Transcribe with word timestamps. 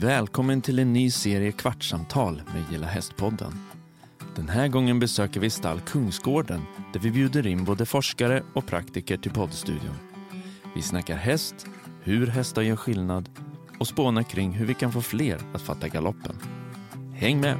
Välkommen 0.00 0.62
till 0.62 0.78
en 0.78 0.92
ny 0.92 1.10
serie 1.10 1.52
Kvartssamtal 1.52 2.42
med 2.54 2.64
Gilla 2.70 2.86
Hästpodden. 2.86 3.52
Den 4.36 4.48
här 4.48 4.68
gången 4.68 5.00
besöker 5.00 5.40
vi 5.40 5.50
stall 5.50 5.80
Kungsgården 5.80 6.62
där 6.92 7.00
vi 7.00 7.10
bjuder 7.10 7.46
in 7.46 7.64
både 7.64 7.86
forskare 7.86 8.42
och 8.54 8.66
praktiker 8.66 9.16
till 9.16 9.30
poddstudion. 9.30 9.98
Vi 10.74 10.82
snackar 10.82 11.16
häst, 11.16 11.66
hur 12.02 12.26
hästar 12.26 12.62
gör 12.62 12.76
skillnad 12.76 13.28
och 13.78 13.86
spånar 13.86 14.22
kring 14.22 14.52
hur 14.52 14.66
vi 14.66 14.74
kan 14.74 14.92
få 14.92 15.02
fler 15.02 15.40
att 15.52 15.62
fatta 15.62 15.88
galoppen. 15.88 16.38
Häng 17.14 17.40
med! 17.40 17.56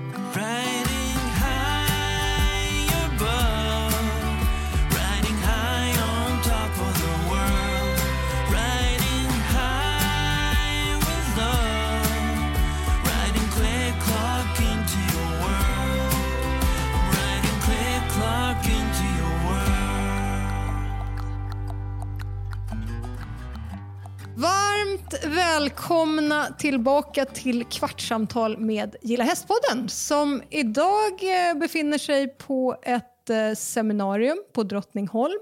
Välkomna 26.45 26.59
tillbaka 26.59 27.25
till 27.25 27.65
Kvartssamtal 27.65 28.59
med 28.59 28.97
Gilla 29.03 29.25
Hästpodden 29.25 29.89
som 29.89 30.43
idag 30.51 31.13
eh, 31.23 31.59
befinner 31.59 31.99
sig 31.99 32.29
på 32.29 32.77
ett 32.83 33.31
eh, 33.31 33.55
seminarium 33.55 34.45
på 34.53 34.63
Drottningholm. 34.63 35.39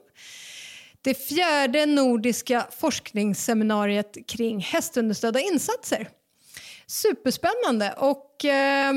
Det 1.03 1.15
fjärde 1.15 1.87
nordiska 1.87 2.67
forskningsseminariet 2.71 4.17
kring 4.29 4.61
hästunderstödda 4.61 5.41
insatser. 5.41 6.09
Superspännande 6.87 7.95
och 7.99 8.45
eh, 8.45 8.93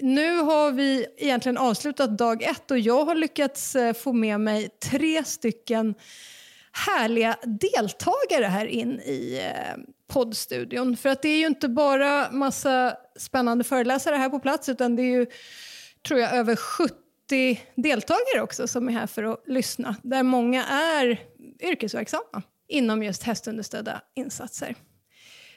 nu 0.00 0.36
har 0.38 0.72
vi 0.72 1.06
egentligen 1.16 1.58
avslutat 1.58 2.18
dag 2.18 2.42
ett 2.42 2.70
och 2.70 2.78
jag 2.78 3.04
har 3.04 3.14
lyckats 3.14 3.76
eh, 3.76 3.92
få 3.92 4.12
med 4.12 4.40
mig 4.40 4.68
tre 4.90 5.24
stycken 5.24 5.94
härliga 6.72 7.36
deltagare 7.42 8.44
här 8.44 8.66
in 8.66 9.00
i 9.00 9.40
eh, 9.44 9.95
poddstudion. 10.06 10.96
För 10.96 11.08
att 11.08 11.22
det 11.22 11.28
är 11.28 11.38
ju 11.38 11.46
inte 11.46 11.68
bara 11.68 12.30
massa 12.30 12.96
spännande 13.18 13.64
föreläsare 13.64 14.16
här 14.16 14.28
på 14.28 14.40
plats 14.40 14.68
utan 14.68 14.96
det 14.96 15.02
är 15.02 15.18
ju, 15.18 15.26
tror 16.08 16.20
jag, 16.20 16.34
över 16.34 16.56
70 16.56 16.94
deltagare 17.74 18.42
också 18.42 18.68
som 18.68 18.88
är 18.88 18.92
här 18.92 19.06
för 19.06 19.22
att 19.22 19.42
lyssna. 19.46 19.96
Där 20.02 20.22
många 20.22 20.64
är 20.66 21.20
yrkesverksamma 21.60 22.42
inom 22.68 23.02
just 23.02 23.22
hästunderstödda 23.22 24.00
insatser. 24.14 24.74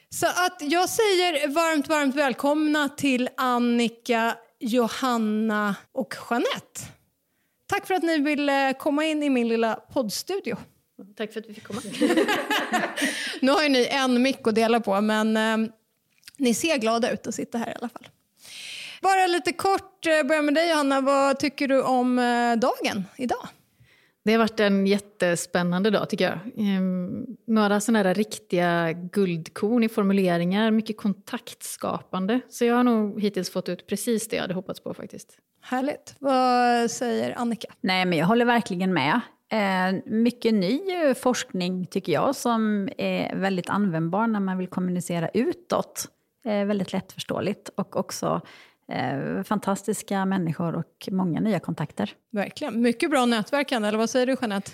Så 0.09 0.27
att 0.27 0.57
jag 0.59 0.89
säger 0.89 1.47
varmt, 1.47 1.87
varmt 1.87 2.15
välkomna 2.15 2.89
till 2.89 3.29
Annika, 3.37 4.37
Johanna 4.59 5.75
och 5.91 6.15
Jeanette. 6.29 6.81
Tack 7.67 7.87
för 7.87 7.93
att 7.93 8.03
ni 8.03 8.17
ville 8.17 8.73
komma 8.73 9.05
in 9.05 9.23
i 9.23 9.29
min 9.29 9.47
lilla 9.47 9.75
poddstudio. 9.75 10.57
Tack 11.17 11.33
för 11.33 11.39
att 11.39 11.49
vi 11.49 11.53
fick 11.53 11.63
komma. 11.63 11.81
Nu 13.41 13.51
har 13.51 13.63
ju 13.63 13.69
ni 13.69 13.87
en 13.91 14.21
mick 14.21 14.47
att 14.47 14.55
dela 14.55 14.79
på, 14.79 15.01
men 15.01 15.37
eh, 15.37 15.71
ni 16.37 16.53
ser 16.53 16.77
glada 16.77 17.11
ut 17.11 17.27
att 17.27 17.35
sitta 17.35 17.57
här 17.57 17.69
i 17.69 17.73
alla 17.75 17.89
fall. 17.89 18.07
Bara 19.01 19.27
lite 19.27 19.53
kort, 19.53 20.05
eh, 20.05 20.27
börja 20.27 20.41
med 20.41 20.53
dig 20.53 20.69
Johanna. 20.69 21.01
Vad 21.01 21.39
tycker 21.39 21.67
du 21.67 21.81
om 21.81 22.19
eh, 22.19 22.59
dagen 22.59 23.05
idag? 23.17 23.47
Det 24.25 24.31
har 24.31 24.39
varit 24.39 24.59
en 24.59 24.87
jättespännande 24.87 25.89
dag 25.89 26.09
tycker 26.09 26.25
jag. 26.25 26.67
Ehm, 26.67 27.25
några 27.47 27.79
sådana 27.79 28.03
här 28.03 28.15
riktiga 28.15 28.91
guldkorn 28.91 29.83
i 29.83 29.89
formuleringar, 29.89 30.71
mycket 30.71 30.97
kontaktskapande. 30.97 32.39
Så 32.49 32.65
jag 32.65 32.75
har 32.75 32.83
nog 32.83 33.21
hittills 33.21 33.49
fått 33.49 33.69
ut 33.69 33.87
precis 33.87 34.27
det 34.27 34.35
jag 34.35 34.43
hade 34.43 34.53
hoppats 34.53 34.79
på 34.79 34.93
faktiskt. 34.93 35.37
Härligt. 35.61 36.15
Vad 36.19 36.91
säger 36.91 37.37
Annika? 37.37 37.73
Nej, 37.81 38.05
men 38.05 38.17
jag 38.17 38.25
håller 38.25 38.45
verkligen 38.45 38.93
med. 38.93 39.21
Eh, 39.51 40.01
mycket 40.05 40.53
ny 40.53 40.81
forskning 41.15 41.85
tycker 41.85 42.13
jag 42.13 42.35
som 42.35 42.89
är 42.97 43.35
väldigt 43.35 43.69
användbar 43.69 44.27
när 44.27 44.39
man 44.39 44.57
vill 44.57 44.67
kommunicera 44.67 45.29
utåt. 45.33 46.05
Eh, 46.45 46.65
väldigt 46.65 46.93
lättförståeligt 46.93 47.69
och 47.75 47.95
också 47.95 48.41
eh, 48.91 49.43
fantastiska 49.43 50.25
människor 50.25 50.75
och 50.75 51.09
många 51.11 51.39
nya 51.39 51.59
kontakter. 51.59 52.13
Verkligen. 52.31 52.81
Mycket 52.81 53.11
bra 53.11 53.25
nätverkande, 53.25 53.87
eller 53.87 53.97
vad 53.97 54.09
säger 54.09 54.25
du 54.25 54.35
Jeanette? 54.41 54.71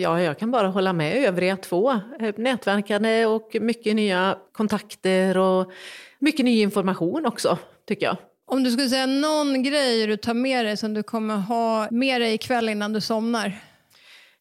Ja, 0.00 0.20
jag 0.20 0.38
kan 0.38 0.50
bara 0.50 0.68
hålla 0.68 0.92
med 0.92 1.16
övriga 1.16 1.56
två. 1.56 2.00
Nätverkande 2.36 3.26
och 3.26 3.56
mycket 3.60 3.96
nya 3.96 4.38
kontakter 4.52 5.38
och 5.38 5.72
mycket 6.18 6.44
ny 6.44 6.60
information 6.60 7.26
också, 7.26 7.58
tycker 7.86 8.06
jag. 8.06 8.16
Om 8.46 8.62
du 8.62 8.70
skulle 8.70 8.88
säga 8.88 9.06
någon 9.06 9.62
grej 9.62 10.06
du 10.06 10.16
tar 10.16 10.34
med 10.34 10.64
dig 10.64 10.76
som 10.76 10.94
du 10.94 11.02
kommer 11.02 11.36
ha 11.36 11.88
med 11.90 12.20
dig 12.20 12.34
ikväll 12.34 12.68
innan 12.68 12.92
du 12.92 13.00
somnar. 13.00 13.60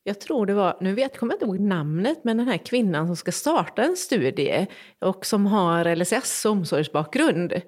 Jag 0.07 0.19
tror 0.19 0.45
det 0.45 0.53
var, 0.53 0.77
nu 0.81 0.93
vet, 0.93 1.17
kommer 1.17 1.33
jag 1.33 1.35
inte 1.35 1.45
ihåg 1.45 1.59
namnet, 1.59 2.19
men 2.23 2.37
den 2.37 2.47
här 2.47 2.57
kvinnan 2.57 3.07
som 3.07 3.15
ska 3.15 3.31
starta 3.31 3.83
en 3.83 3.97
studie 3.97 4.67
och 4.99 5.25
som 5.25 5.45
har 5.45 5.95
LSS 5.95 6.45
och 6.45 6.51
omsorgsbakgrund. 6.51 7.61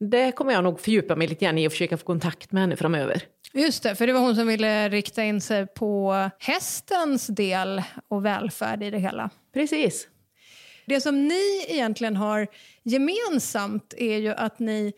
Det 0.00 0.32
kommer 0.32 0.52
jag 0.52 0.64
nog 0.64 0.80
fördjupa 0.80 1.16
mig 1.16 1.28
lite 1.28 1.44
grann 1.44 1.58
i 1.58 1.68
och 1.68 1.72
försöka 1.72 1.96
få 1.96 2.04
kontakt 2.04 2.52
med 2.52 2.62
henne 2.62 2.76
framöver. 2.76 3.22
Just 3.52 3.82
det, 3.82 3.94
för 3.94 4.06
det 4.06 4.12
var 4.12 4.20
hon 4.20 4.36
som 4.36 4.46
ville 4.46 4.88
rikta 4.88 5.24
in 5.24 5.40
sig 5.40 5.66
på 5.66 6.30
hästens 6.38 7.26
del 7.26 7.82
och 8.08 8.24
välfärd 8.24 8.82
i 8.82 8.90
det 8.90 8.98
hela. 8.98 9.30
Precis. 9.54 10.08
Det 10.86 11.00
som 11.00 11.28
ni 11.28 11.64
egentligen 11.68 12.16
har 12.16 12.46
gemensamt 12.82 13.94
är 13.96 14.18
ju 14.18 14.28
att 14.28 14.58
ni 14.58 14.92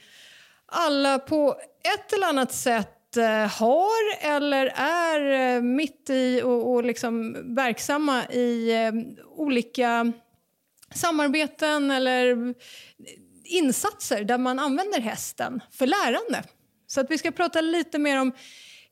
alla 0.66 1.18
på 1.18 1.56
ett 1.94 2.12
eller 2.12 2.26
annat 2.26 2.52
sätt 2.52 3.01
Eh, 3.16 3.48
har 3.48 4.16
eller 4.20 4.66
är 4.76 5.56
eh, 5.56 5.62
mitt 5.62 6.10
i 6.10 6.42
och, 6.42 6.72
och 6.72 6.84
liksom 6.84 7.36
verksamma 7.54 8.26
i 8.26 8.72
eh, 8.84 8.92
olika 9.36 10.12
samarbeten 10.94 11.90
eller 11.90 12.54
insatser 13.44 14.24
där 14.24 14.38
man 14.38 14.58
använder 14.58 15.00
hästen 15.00 15.60
för 15.70 15.86
lärande. 15.86 16.42
Så 16.86 17.00
att 17.00 17.10
vi 17.10 17.18
ska 17.18 17.30
prata 17.30 17.60
lite 17.60 17.98
mer 17.98 18.20
om 18.20 18.32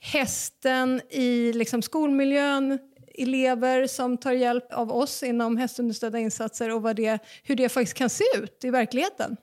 hästen 0.00 1.00
i 1.10 1.52
liksom 1.52 1.82
skolmiljön, 1.82 2.78
elever 3.14 3.86
som 3.86 4.18
tar 4.18 4.32
hjälp 4.32 4.72
av 4.72 4.92
oss 4.92 5.22
inom 5.22 5.56
hästunderstödda 5.56 6.18
insatser 6.18 6.70
och 6.70 6.82
vad 6.82 6.96
det, 6.96 7.18
hur 7.42 7.56
det 7.56 7.68
faktiskt 7.68 7.96
kan 7.96 8.10
se 8.10 8.24
ut 8.36 8.64
i 8.64 8.70
verkligheten. 8.70 9.36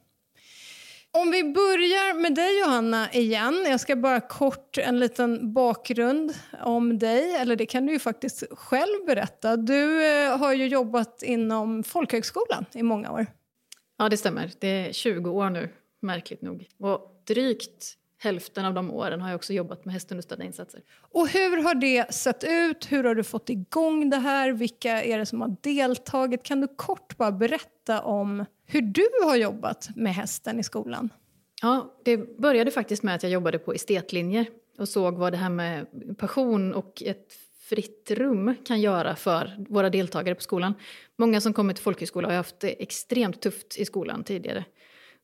Om 1.22 1.32
vi 1.32 1.44
börjar 1.44 2.22
med 2.22 2.36
dig 2.36 2.60
Johanna 2.60 3.12
igen. 3.12 3.66
Jag 3.70 3.80
ska 3.80 3.96
bara 3.96 4.20
kort 4.22 4.78
en 4.78 5.00
liten 5.00 5.54
bakgrund 5.54 6.34
om 6.64 7.00
dig. 7.00 7.36
Eller 7.36 7.56
det 7.56 7.66
kan 7.66 7.86
du 7.86 7.94
ju 7.94 8.00
faktiskt 8.00 8.44
själv 8.52 9.06
berätta. 9.06 9.58
Du 9.58 10.06
eh, 10.06 10.38
har 10.38 10.54
ju 10.54 10.68
jobbat 10.68 11.24
inom 11.24 11.84
folkhögskolan 11.84 12.66
i 12.74 12.84
många 12.84 13.12
år. 13.12 13.26
Ja, 13.98 14.10
det 14.10 14.18
stämmer. 14.18 14.52
Det 14.60 14.68
är 14.68 14.94
20 14.94 15.30
år 15.30 15.50
nu, 15.50 15.70
märkligt 16.02 16.42
nog. 16.42 16.68
Och 16.80 17.24
drygt 17.28 17.98
hälften 18.18 18.66
av 18.66 18.74
de 18.74 18.92
åren 18.92 19.22
har 19.22 19.30
jag 19.30 19.36
också 19.36 19.54
jobbat 19.54 19.86
med 19.86 19.94
hästunderstödda 19.94 20.44
insatser. 20.44 20.82
Och 21.12 21.28
hur 21.28 21.64
har 21.64 21.76
det 21.76 22.14
sett 22.14 22.44
ut? 22.44 22.92
Hur 22.92 23.04
har 23.04 23.16
du 23.16 23.24
fått 23.24 23.50
igång 23.50 24.10
det 24.10 24.18
här? 24.18 24.52
Vilka 24.52 25.04
är 25.04 25.18
det 25.18 25.26
som 25.26 25.42
har 25.42 25.56
deltagit? 25.62 26.44
Kan 26.44 26.62
du 26.62 26.68
kort 26.68 27.18
bara 27.18 27.32
berätta 27.32 28.02
om 28.02 28.46
hur 28.66 28.82
du 28.82 29.08
har 29.24 29.36
jobbat 29.36 29.90
med 29.96 30.14
hästen 30.14 30.60
i 30.60 30.64
skolan? 30.64 31.10
Ja, 31.62 31.98
det 32.06 32.38
började 32.40 32.72
faktiskt 32.72 33.04
med 33.04 33.16
att 33.16 33.24
jag 33.24 33.32
jobbade 33.32 33.60
på 33.60 33.74
estetlinjer 33.74 34.46
och 34.78 34.90
såg 34.90 35.18
vad 35.18 35.34
det 35.34 35.38
här 35.38 35.50
med 35.50 35.88
passion 36.18 36.74
och 36.74 37.04
ett 37.06 37.34
fritt 37.60 38.12
rum 38.12 38.56
kan 38.66 38.82
göra 38.82 39.16
för 39.16 39.66
våra 39.70 39.90
deltagare 39.90 40.36
på 40.36 40.42
skolan. 40.42 40.74
Många 41.16 41.42
som 41.42 41.54
kommer 41.54 41.74
till 41.74 41.84
folkhögskola 41.84 42.28
har 42.28 42.36
haft 42.36 42.60
det 42.60 42.82
extremt 42.84 43.42
tufft 43.42 43.78
i 43.78 43.86
skolan 43.86 44.24
tidigare 44.24 44.66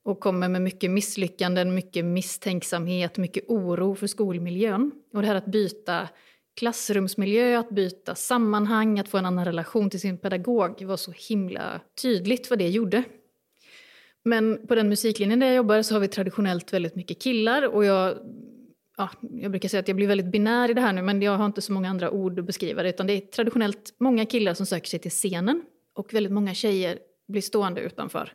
och 0.06 0.20
kommer 0.20 0.50
med 0.50 0.62
mycket 0.62 0.92
misslyckanden, 0.92 1.74
mycket 1.74 2.06
misstänksamhet, 2.06 3.18
mycket 3.18 3.44
oro 3.48 3.96
för 3.96 4.08
skolmiljön. 4.08 4.92
Och 5.14 5.22
det 5.22 5.28
här 5.28 5.36
att 5.36 5.46
byta 5.46 6.10
klassrumsmiljö, 6.60 7.60
att 7.60 7.70
byta 7.70 8.16
sammanhang, 8.16 9.00
att 9.00 9.10
få 9.10 9.18
en 9.18 9.26
annan 9.26 9.46
relation 9.46 9.90
till 9.90 10.00
sin 10.00 10.18
pedagog 10.18 10.84
var 10.84 10.98
så 10.98 11.14
himla 11.30 11.82
tydligt 12.02 12.50
vad 12.50 12.60
det 12.60 12.70
gjorde. 12.70 13.04
Men 14.24 14.68
på 14.68 14.76
den 14.76 14.90
musiklinjen 14.90 15.40
där 15.40 15.48
jag 15.48 15.56
jobbar 15.56 15.82
så 15.82 15.96
har 15.96 16.00
vi 16.00 16.08
traditionellt 16.08 16.74
väldigt 16.74 16.96
mycket 16.96 17.22
killar 17.22 17.68
och 17.68 17.86
jag, 17.86 18.18
ja, 18.98 19.10
jag 19.22 19.52
brukar 19.52 19.70
säga 19.70 19.80
att 19.80 19.88
jag 19.88 19.96
blir 19.96 20.08
väldigt 20.08 20.32
binär 20.32 20.72
i 20.72 20.74
det 20.74 20.82
här 20.82 20.94
nu 20.94 21.02
men 21.02 21.22
jag 21.22 21.38
har 21.38 21.46
inte 21.46 21.62
så 21.62 21.74
många 21.74 21.90
andra 21.90 22.12
ord 22.12 22.40
att 22.40 22.46
beskriva 22.46 22.84
det 22.84 22.90
utan 22.90 23.08
det 23.08 23.14
är 23.14 23.20
traditionellt 23.20 23.96
många 23.98 24.26
killar 24.26 24.54
som 24.54 24.66
söker 24.66 24.88
sig 24.88 25.00
till 25.00 25.12
scenen 25.12 25.62
och 25.94 26.14
väldigt 26.14 26.34
många 26.34 26.54
tjejer 26.54 27.00
blir 27.28 27.42
stående 27.42 27.82
utanför. 27.82 28.34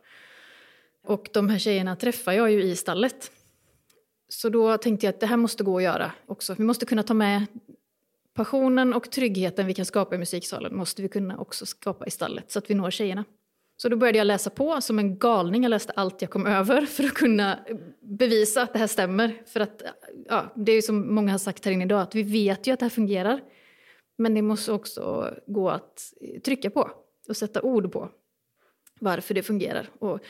Och 1.08 1.28
de 1.32 1.48
här 1.48 1.58
tjejerna 1.58 1.96
träffar 1.96 2.32
jag 2.32 2.50
ju 2.50 2.62
i 2.62 2.76
stallet. 2.76 3.32
Så 4.28 4.48
då 4.48 4.78
tänkte 4.78 5.06
jag 5.06 5.14
att 5.14 5.20
det 5.20 5.26
här 5.26 5.36
måste 5.36 5.64
gå 5.64 5.76
att 5.76 5.82
göra 5.82 6.12
också. 6.26 6.54
Vi 6.54 6.64
måste 6.64 6.86
kunna 6.86 7.02
ta 7.02 7.14
med 7.14 7.46
passionen 8.34 8.94
och 8.94 9.10
tryggheten 9.10 9.66
vi 9.66 9.74
kan 9.74 9.84
skapa 9.84 10.14
i 10.14 10.18
musiksalen 10.18 10.76
måste 10.76 11.02
vi 11.02 11.08
kunna 11.08 11.38
också 11.38 11.66
skapa 11.66 12.06
i 12.06 12.10
stallet 12.10 12.50
så 12.50 12.58
att 12.58 12.70
vi 12.70 12.74
når 12.74 12.90
tjejerna. 12.90 13.24
Så 13.76 13.88
då 13.88 13.96
började 13.96 14.18
jag 14.18 14.26
läsa 14.26 14.50
på 14.50 14.80
som 14.80 14.98
en 14.98 15.18
galning. 15.18 15.62
Jag 15.62 15.70
läste 15.70 15.92
allt 15.96 16.22
jag 16.22 16.30
kom 16.30 16.46
över 16.46 16.86
för 16.86 17.04
att 17.04 17.14
kunna 17.14 17.58
bevisa 18.00 18.62
att 18.62 18.72
det 18.72 18.78
här 18.78 18.86
stämmer. 18.86 19.42
För 19.46 19.60
att, 19.60 19.82
ja, 20.28 20.52
det 20.56 20.72
är 20.72 20.76
ju 20.76 20.82
som 20.82 21.14
många 21.14 21.32
har 21.32 21.38
sagt 21.38 21.64
här 21.64 21.72
inne 21.72 21.84
idag, 21.84 22.00
att 22.00 22.14
vi 22.14 22.22
vet 22.22 22.66
ju 22.66 22.72
att 22.72 22.78
det 22.78 22.84
här 22.84 22.90
fungerar. 22.90 23.40
Men 24.18 24.34
det 24.34 24.42
måste 24.42 24.72
också 24.72 25.34
gå 25.46 25.70
att 25.70 26.12
trycka 26.44 26.70
på 26.70 26.90
och 27.28 27.36
sätta 27.36 27.62
ord 27.62 27.92
på 27.92 28.08
varför 29.00 29.34
det 29.34 29.42
fungerar. 29.42 29.90
Och 29.98 30.20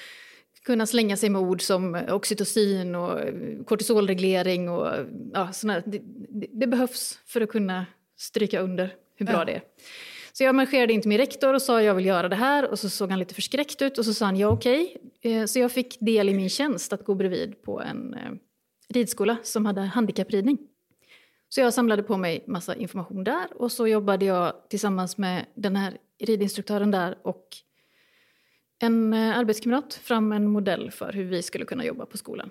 kunna 0.65 0.87
slänga 0.87 1.17
sig 1.17 1.29
med 1.31 1.41
ord 1.41 1.63
som 1.63 1.95
oxytocin 2.11 2.95
och 2.95 3.21
kortisolreglering 3.67 4.69
och 4.69 4.93
ja, 5.33 5.53
såna, 5.53 5.81
det, 5.87 6.03
det, 6.53 6.67
behövs 6.67 7.19
för 7.27 7.41
att 7.41 7.49
kunna 7.49 7.87
stryka 8.17 8.61
under 8.61 8.95
hur 9.17 9.27
bra 9.27 9.35
Ja. 9.39 9.45
det 9.45 9.53
är. 9.53 9.63
Så 10.33 10.45
jag 10.45 10.55
marscherade 10.55 10.93
in 10.93 11.01
till 11.01 11.09
min 11.09 11.19
rektor 11.19 11.55
och 11.55 11.63
sa 11.63 11.83
jag 11.83 11.95
vill 11.95 12.07
göra 12.07 12.29
det 12.29 12.37
här 12.37 12.71
och 12.71 12.79
så 12.79 12.89
såg 12.89 13.11
han 13.11 13.19
lite 13.19 13.35
förskräckt 13.35 13.83
ut 13.83 13.99
och 13.99 14.05
så 14.05 14.15
sa 14.15 14.25
han 14.25 14.37
ja 14.37 14.49
okej. 14.49 14.97
Eh, 15.21 15.45
Så 15.45 15.59
jag 15.59 15.73
fick 15.73 16.01
del 16.01 16.29
i 16.29 16.35
min 16.35 16.49
tjänst 16.51 16.93
att 16.93 17.05
gå 17.05 17.15
bredvid 17.15 17.63
på 17.63 17.81
en 17.81 18.15
eh, 18.15 18.31
ridskola 18.89 19.37
som 19.43 19.67
hade 19.67 19.81
handikappridning. 19.81 20.59
Så 21.49 21.61
jag 21.61 21.75
samlade 21.75 22.03
på 22.03 22.17
mig 22.17 22.45
massa 22.47 22.75
information 22.75 23.25
där 23.25 23.47
och 23.57 23.73
så 23.73 23.87
jobbade 23.87 24.25
jag 24.25 24.53
tillsammans 24.69 25.19
med 25.19 25.47
den 25.55 25.77
här 25.77 25.97
ridinstruktören 26.21 26.91
där 26.91 27.19
och 27.23 27.47
en 28.79 29.13
eh, 29.13 29.39
arbetskamrat 29.39 29.95
fram 29.95 30.33
en 30.33 30.49
modell 30.49 30.91
för 30.91 31.13
hur 31.13 31.25
vi 31.25 31.43
skulle 31.43 31.65
kunna 31.65 31.85
jobba 31.85 32.07
på 32.07 32.17
skolan. 32.17 32.51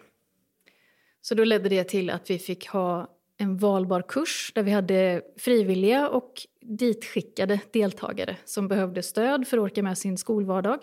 Så 1.22 1.36
då 1.36 1.44
ledde 1.44 1.70
det 1.70 1.84
till 1.84 2.10
att 2.10 2.30
vi 2.30 2.40
fick 2.40 2.68
ha 2.68 3.18
en 3.38 3.58
valbar 3.58 4.02
kurs 4.02 4.52
där 4.56 4.64
vi 4.64 4.72
hade 4.72 5.22
frivilliga 5.38 6.10
och 6.10 6.34
ditskickade 6.62 7.60
deltagare 7.72 8.38
som 8.46 8.68
behövde 8.68 9.04
stöd 9.04 9.48
för 9.48 9.58
att 9.58 9.64
orka 9.64 9.84
med 9.84 9.98
sin 9.98 10.18
skolvardag. 10.18 10.80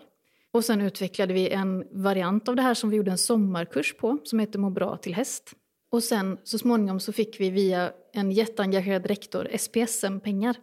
Och 0.50 0.64
sen 0.64 0.80
utvecklade 0.80 1.34
vi 1.34 1.48
en 1.48 1.84
variant 1.90 2.48
av 2.48 2.56
det 2.56 2.62
här 2.62 2.74
som 2.74 2.90
vi 2.90 2.96
gjorde 2.96 3.10
en 3.10 3.18
sommarkurs 3.18 3.94
på 3.94 4.18
som 4.24 4.38
heter 4.38 4.58
Må 4.58 4.70
bra 4.70 4.96
till 4.96 5.14
häst. 5.14 5.52
Och 5.90 6.02
sen 6.02 6.38
så 6.44 6.58
småningom 6.58 7.00
så 7.00 7.12
fick 7.12 7.40
vi 7.40 7.50
via 7.50 7.92
en 8.12 8.30
jätteengagerad 8.32 9.06
rektor 9.06 9.48
SPSM-pengar 9.58 10.56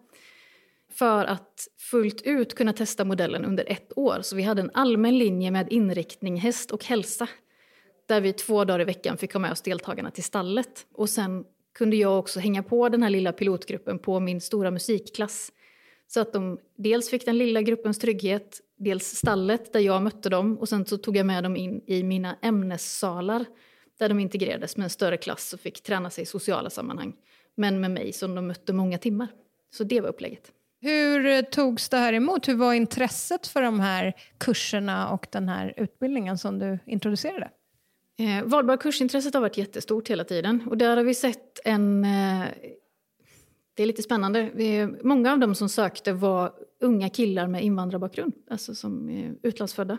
för 0.92 1.26
att 1.26 1.68
fullt 1.78 2.22
ut 2.22 2.56
kunna 2.56 2.74
testa 2.74 3.06
modellen 3.06 3.46
under 3.46 3.72
ett 3.72 3.98
år. 3.98 4.20
Så 4.22 4.36
vi 4.36 4.44
hade 4.44 4.62
en 4.62 4.72
allmän 4.74 5.18
linje 5.18 5.52
med 5.52 5.74
inriktning 5.74 6.38
häst 6.38 6.72
och 6.72 6.86
hälsa 6.86 7.28
där 8.08 8.22
vi 8.22 8.34
två 8.34 8.66
dagar 8.66 8.82
i 8.82 8.84
veckan 8.84 9.18
fick 9.18 9.34
ha 9.34 9.40
med 9.40 9.52
oss 9.52 9.62
deltagarna 9.62 10.12
till 10.12 10.24
stallet. 10.24 10.88
Och 10.94 11.10
sen 11.10 11.46
kunde 11.74 11.96
jag 11.96 12.20
också 12.20 12.40
hänga 12.40 12.64
på 12.64 12.90
den 12.90 13.04
här 13.04 13.10
lilla 13.10 13.32
pilotgruppen 13.34 14.00
på 14.00 14.20
min 14.20 14.42
stora 14.42 14.72
musikklass. 14.72 15.52
Så 16.08 16.20
att 16.20 16.34
de 16.34 16.60
dels 16.78 17.10
fick 17.10 17.26
den 17.26 17.38
lilla 17.38 17.62
gruppens 17.62 18.00
trygghet, 18.00 18.62
dels 18.78 19.06
stallet 19.06 19.74
där 19.74 19.80
jag 19.80 20.02
mötte 20.02 20.30
dem 20.30 20.58
och 20.58 20.70
sen 20.70 20.86
så 20.86 20.98
tog 20.98 21.18
jag 21.18 21.26
med 21.26 21.44
dem 21.44 21.56
in 21.56 21.82
i 21.88 22.04
mina 22.04 22.38
ämnessalar 22.42 23.46
där 24.00 24.10
de 24.10 24.20
integrerades 24.20 24.78
med 24.78 24.84
en 24.84 24.90
större 24.90 25.18
klass 25.18 25.54
och 25.54 25.60
fick 25.60 25.84
träna 25.84 26.10
sig 26.10 26.22
i 26.22 26.26
sociala 26.26 26.70
sammanhang. 26.70 27.14
Men 27.56 27.82
med 27.82 27.92
mig 27.92 28.14
som 28.14 28.36
de 28.36 28.48
mötte 28.48 28.74
många 28.74 28.98
timmar. 28.98 29.28
Så 29.70 29.84
det 29.84 30.02
var 30.02 30.10
upplägget. 30.10 30.52
Hur 30.82 31.26
eh, 31.26 31.42
togs 31.42 31.90
det 31.90 31.98
här 31.98 32.14
emot? 32.14 32.48
Hur 32.48 32.56
var 32.56 32.74
intresset 32.74 33.48
för 33.48 33.62
de 33.62 33.80
här 33.80 34.14
kurserna 34.38 35.10
och 35.10 35.28
den 35.32 35.50
här 35.50 35.74
utbildningen 35.78 36.38
som 36.38 36.60
du 36.60 36.80
introducerade? 36.86 37.50
Eh, 38.20 38.44
valbar 38.44 38.78
kursintresset 38.78 39.34
har 39.34 39.42
varit 39.42 39.58
jättestort 39.58 40.10
hela 40.10 40.24
tiden 40.24 40.68
och 40.70 40.78
där 40.78 40.98
har 40.98 41.04
vi 41.04 41.14
sett 41.14 41.60
en... 41.66 42.06
Eh, 42.06 42.46
det 43.74 43.84
är 43.84 43.88
lite 43.88 44.02
spännande. 44.02 44.50
Vi, 44.54 44.88
många 45.04 45.32
av 45.32 45.40
dem 45.40 45.56
som 45.56 45.70
sökte 45.70 46.14
var 46.14 46.54
unga 46.80 47.10
killar 47.10 47.48
med 47.48 47.64
invandrarbakgrund, 47.64 48.34
alltså 48.50 48.76
som 48.76 49.10
eh, 49.10 49.32
utlandsfödda. 49.44 49.98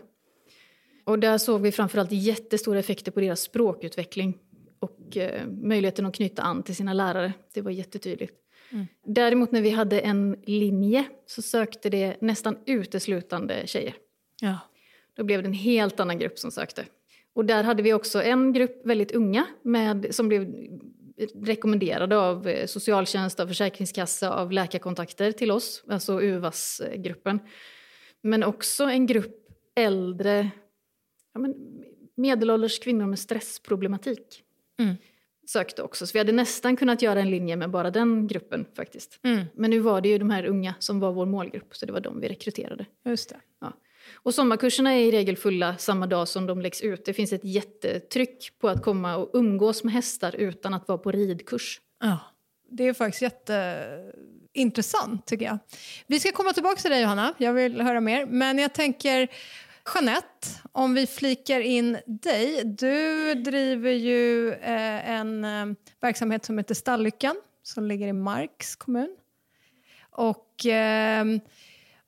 Och 1.05 1.19
där 1.19 1.37
såg 1.37 1.61
vi 1.61 1.71
framförallt 1.71 2.11
jättestora 2.11 2.79
effekter 2.79 3.11
på 3.11 3.19
deras 3.19 3.41
språkutveckling 3.41 4.37
och 4.79 5.17
eh, 5.17 5.47
möjligheten 5.47 6.05
att 6.05 6.15
knyta 6.15 6.41
an 6.41 6.63
till 6.63 6.75
sina 6.75 6.93
lärare. 6.93 7.33
Det 7.53 7.61
var 7.61 7.71
jättetydligt. 7.71 8.42
Däremot 9.05 9.51
när 9.51 9.61
vi 9.61 9.69
hade 9.69 9.99
en 9.99 10.37
linje 10.43 11.05
så 11.25 11.41
sökte 11.41 11.89
det 11.89 12.21
nästan 12.21 12.57
uteslutande 12.65 13.67
tjejer. 13.67 13.95
Ja. 14.41 14.59
Då 15.15 15.23
blev 15.23 15.41
det 15.41 15.47
en 15.47 15.53
helt 15.53 15.99
annan 15.99 16.19
grupp 16.19 16.39
som 16.39 16.51
sökte. 16.51 16.85
Och 17.33 17.45
där 17.45 17.63
hade 17.63 17.83
vi 17.83 17.93
också 17.93 18.23
en 18.23 18.53
grupp 18.53 18.81
väldigt 18.85 19.11
unga 19.11 19.45
med, 19.63 20.15
som 20.15 20.27
blev 20.27 20.53
rekommenderade 21.35 22.17
av 22.17 22.47
eh, 22.47 22.65
socialtjänst, 22.65 23.39
av 23.39 23.47
försäkringskassa, 23.47 24.33
av 24.33 24.51
läkarkontakter 24.51 25.31
till 25.31 25.51
oss, 25.51 25.83
alltså 25.87 26.21
UVAS-gruppen. 26.21 27.39
Men 28.21 28.43
också 28.43 28.83
en 28.83 29.05
grupp 29.05 29.35
äldre, 29.75 30.49
ja, 31.33 31.41
medelålders 32.15 32.79
kvinnor 32.79 33.05
med 33.05 33.19
stressproblematik. 33.19 34.43
Mm. 34.79 34.95
Sökte 35.47 35.83
också, 35.83 36.07
så 36.07 36.13
vi 36.13 36.19
hade 36.19 36.31
nästan 36.31 36.75
kunnat 36.75 37.01
göra 37.01 37.19
en 37.19 37.31
linje 37.31 37.55
med 37.55 37.69
bara 37.69 37.91
den 37.91 38.27
gruppen 38.27 38.65
faktiskt. 38.75 39.19
Mm. 39.23 39.45
Men 39.55 39.69
nu 39.69 39.79
var 39.79 40.01
det 40.01 40.09
ju 40.09 40.17
de 40.17 40.29
här 40.29 40.45
unga 40.45 40.75
som 40.79 40.99
var 40.99 41.11
vår 41.11 41.25
målgrupp, 41.25 41.75
så 41.75 41.85
det 41.85 41.91
var 41.91 41.99
de 41.99 42.19
vi 42.19 42.27
rekryterade. 42.27 42.85
Just 43.05 43.29
det. 43.29 43.39
Ja. 43.61 43.73
Och 44.13 44.33
sommarkurserna 44.33 44.93
är 44.93 44.99
i 44.99 45.11
regel 45.11 45.37
fulla 45.37 45.77
samma 45.77 46.07
dag 46.07 46.27
som 46.27 46.45
de 46.45 46.61
läggs 46.61 46.81
ut. 46.81 47.05
Det 47.05 47.13
finns 47.13 47.33
ett 47.33 47.43
jättetryck 47.43 48.59
på 48.59 48.69
att 48.69 48.83
komma 48.83 49.15
och 49.15 49.29
umgås 49.33 49.83
med 49.83 49.93
hästar 49.93 50.35
utan 50.35 50.73
att 50.73 50.87
vara 50.87 50.97
på 50.97 51.11
ridkurs. 51.11 51.81
Ja. 51.99 52.19
Det 52.69 52.87
är 52.87 52.93
faktiskt 52.93 53.21
jätteintressant 53.21 55.25
tycker 55.25 55.45
jag. 55.45 55.57
Vi 56.07 56.19
ska 56.19 56.31
komma 56.31 56.53
tillbaka 56.53 56.81
till 56.81 56.91
dig 56.91 57.01
Johanna, 57.01 57.33
jag 57.37 57.53
vill 57.53 57.81
höra 57.81 58.01
mer. 58.01 58.25
Men 58.25 58.57
jag 58.57 58.73
tänker, 58.73 59.27
Jeanette, 59.93 60.47
om 60.71 60.93
vi 60.93 61.07
flikar 61.07 61.59
in 61.59 61.97
dig. 62.05 62.63
Du 62.63 63.33
driver 63.33 63.91
ju 63.91 64.53
eh, 64.53 65.09
en 65.09 65.45
eh, 65.45 65.65
verksamhet 66.01 66.45
som 66.45 66.57
heter 66.57 66.75
Stallyckan 66.75 67.35
som 67.63 67.87
ligger 67.87 68.07
i 68.07 68.13
Marks 68.13 68.75
kommun. 68.75 69.15
Och 70.11 70.65
eh, 70.65 71.25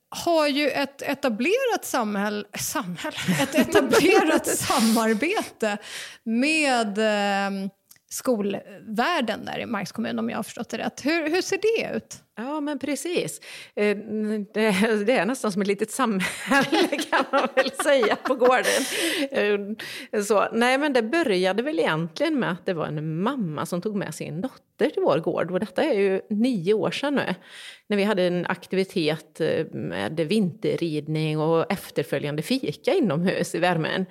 har 0.09 0.47
ju 0.47 0.69
ett 0.69 1.01
etablerat 1.01 1.85
samhäll, 1.85 2.47
samhäll, 2.59 3.13
ett 3.41 3.55
etablerat 3.55 4.47
samarbete 4.57 5.77
med 6.23 6.97
eh, 6.97 7.69
skolvärlden 8.09 9.45
där 9.45 9.59
i 9.59 9.65
Marks 9.65 9.91
kommun 9.91 10.19
om 10.19 10.29
jag 10.29 10.37
har 10.37 10.43
förstått 10.43 10.69
det 10.69 10.77
rätt. 10.77 11.05
Hur, 11.05 11.29
hur 11.29 11.41
ser 11.41 11.57
det 11.57 11.95
ut? 11.95 12.21
Ja, 12.37 12.61
men 12.61 12.79
precis. 12.79 13.41
Eh, 13.75 13.97
det, 14.53 15.11
är 15.11 15.25
nästan 15.25 15.51
som 15.51 15.61
ett 15.61 15.67
litet 15.67 15.91
samhälle 15.91 16.87
kan 17.09 17.25
man 17.31 17.47
väl 17.55 17.71
säga 17.71 18.15
på 18.15 18.35
gården. 18.35 18.81
Eh, 19.31 20.21
så, 20.23 20.47
nej, 20.53 20.77
men 20.77 20.93
det 20.93 21.03
började 21.03 21.63
väl 21.63 21.79
egentligen 21.79 22.39
med 22.39 22.51
att 22.51 22.65
det 22.65 22.73
var 22.73 22.87
en 22.87 23.21
mamma 23.21 23.65
som 23.65 23.81
tog 23.81 23.95
med 23.95 24.15
sin 24.15 24.41
dotter 24.41 24.89
till 24.89 25.03
vår 25.03 25.19
gård. 25.19 25.51
Och 25.51 25.59
detta 25.59 25.83
är 25.83 25.99
ju 25.99 26.21
nio 26.29 26.73
år 26.73 26.91
sedan 26.91 27.15
nu. 27.15 27.35
När 27.87 27.97
vi 27.97 28.03
hade 28.03 28.23
en 28.23 28.45
aktivitet 28.45 29.41
eh, 29.41 29.65
med 29.71 30.19
vinterridning 30.19 31.39
och 31.39 31.71
efterföljande 31.71 32.41
fika 32.41 32.93
inomhus 32.93 33.55
i 33.55 33.59
värmen. 33.59 34.05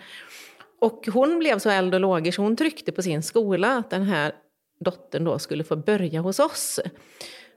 Och 0.81 1.09
hon 1.13 1.39
blev 1.39 1.59
så 1.59 1.71
eld 1.71 1.95
och 1.95 2.01
lågor 2.01 2.31
så 2.31 2.43
hon 2.43 2.57
tryckte 2.57 2.93
på 2.93 3.03
sin 3.03 3.23
skola 3.23 3.77
att 3.77 3.91
den 3.91 4.03
här 4.03 4.33
dottern 4.81 5.25
då 5.25 5.39
skulle 5.39 5.65
få 5.65 5.77
börja 5.77 6.21
hos 6.21 6.39
oss. 6.39 6.81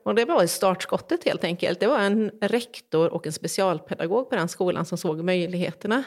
Och 0.07 0.15
det 0.15 0.25
var 0.25 0.45
startskottet 0.45 1.23
helt 1.23 1.43
enkelt. 1.43 1.79
Det 1.79 1.87
var 1.87 1.99
en 1.99 2.31
rektor 2.41 3.13
och 3.13 3.25
en 3.25 3.33
specialpedagog 3.33 4.29
på 4.29 4.35
den 4.35 4.47
skolan 4.47 4.85
som 4.85 4.97
såg 4.97 5.23
möjligheterna. 5.23 6.03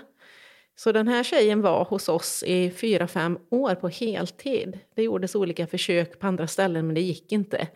Så 0.76 0.92
den 0.92 1.08
här 1.08 1.22
tjejen 1.22 1.62
var 1.62 1.84
hos 1.84 2.08
oss 2.08 2.42
i 2.42 2.70
fyra, 2.70 3.08
fem 3.08 3.38
år 3.50 3.74
på 3.74 3.88
heltid. 3.88 4.78
Det 4.94 5.02
gjordes 5.02 5.34
olika 5.34 5.66
försök 5.66 6.18
på 6.18 6.26
andra 6.26 6.46
ställen 6.46 6.86
men 6.86 6.94
det 6.94 7.00
gick 7.00 7.32
inte. 7.32 7.68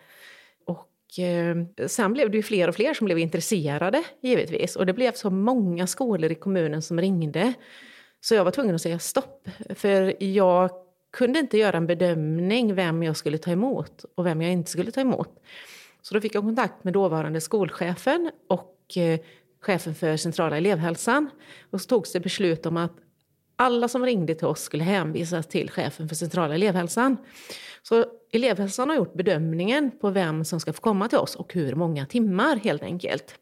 Och 0.66 1.18
eh, 1.18 1.86
sen 1.86 2.12
blev 2.12 2.30
det 2.30 2.36
ju 2.36 2.42
fler 2.42 2.68
och 2.68 2.74
fler 2.74 2.94
som 2.94 3.04
blev 3.04 3.18
intresserade 3.18 4.04
givetvis. 4.22 4.76
Och 4.76 4.86
det 4.86 4.92
blev 4.92 5.12
så 5.12 5.30
många 5.30 5.86
skolor 5.86 6.32
i 6.32 6.34
kommunen 6.34 6.82
som 6.82 7.00
ringde. 7.00 7.52
Så 8.20 8.34
jag 8.34 8.44
var 8.44 8.50
tvungen 8.50 8.74
att 8.74 8.82
säga 8.82 8.98
stopp. 8.98 9.48
För 9.74 10.22
jag 10.22 10.70
kunde 11.12 11.38
inte 11.38 11.58
göra 11.58 11.76
en 11.76 11.86
bedömning 11.86 12.74
vem 12.74 13.02
jag 13.02 13.16
skulle 13.16 13.38
ta 13.38 13.50
emot 13.50 14.04
och 14.14 14.26
vem 14.26 14.42
jag 14.42 14.52
inte 14.52 14.70
skulle 14.70 14.90
ta 14.90 15.00
emot. 15.00 15.30
Så 16.08 16.14
då 16.14 16.20
fick 16.20 16.34
jag 16.34 16.42
kontakt 16.42 16.84
med 16.84 16.92
dåvarande 16.92 17.40
skolchefen 17.40 18.30
och 18.48 18.96
eh, 18.96 19.20
chefen 19.60 19.94
för 19.94 20.16
centrala 20.16 20.56
elevhälsan. 20.56 21.30
Och 21.70 21.80
så 21.80 21.88
togs 21.88 22.12
det 22.12 22.20
beslut 22.20 22.66
om 22.66 22.76
att 22.76 22.92
alla 23.56 23.88
som 23.88 24.04
ringde 24.04 24.34
till 24.34 24.46
oss 24.46 24.60
skulle 24.62 24.84
hänvisas 24.84 25.46
till 25.46 25.70
chefen 25.70 26.08
för 26.08 26.16
centrala 26.16 26.54
elevhälsan. 26.54 27.16
Så 27.82 28.04
elevhälsan 28.32 28.88
har 28.88 28.96
gjort 28.96 29.14
bedömningen 29.14 29.90
på 30.00 30.10
vem 30.10 30.44
som 30.44 30.60
ska 30.60 30.72
få 30.72 30.80
komma 30.80 31.08
till 31.08 31.18
oss 31.18 31.36
och 31.36 31.54
hur 31.54 31.74
många 31.74 32.06
timmar 32.06 32.56
helt 32.56 32.82
enkelt. 32.82 33.34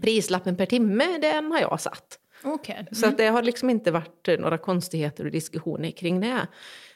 Prislappen 0.00 0.56
per 0.56 0.66
timme, 0.66 1.18
den 1.18 1.52
har 1.52 1.60
jag 1.60 1.80
satt. 1.80 2.18
Okej. 2.46 2.86
Så 2.92 3.06
att 3.06 3.18
det 3.18 3.26
har 3.26 3.42
liksom 3.42 3.70
inte 3.70 3.90
varit 3.90 4.28
några 4.38 4.58
konstigheter 4.58 5.24
och 5.24 5.30
diskussioner 5.30 5.90
kring 5.90 6.20
det. 6.20 6.46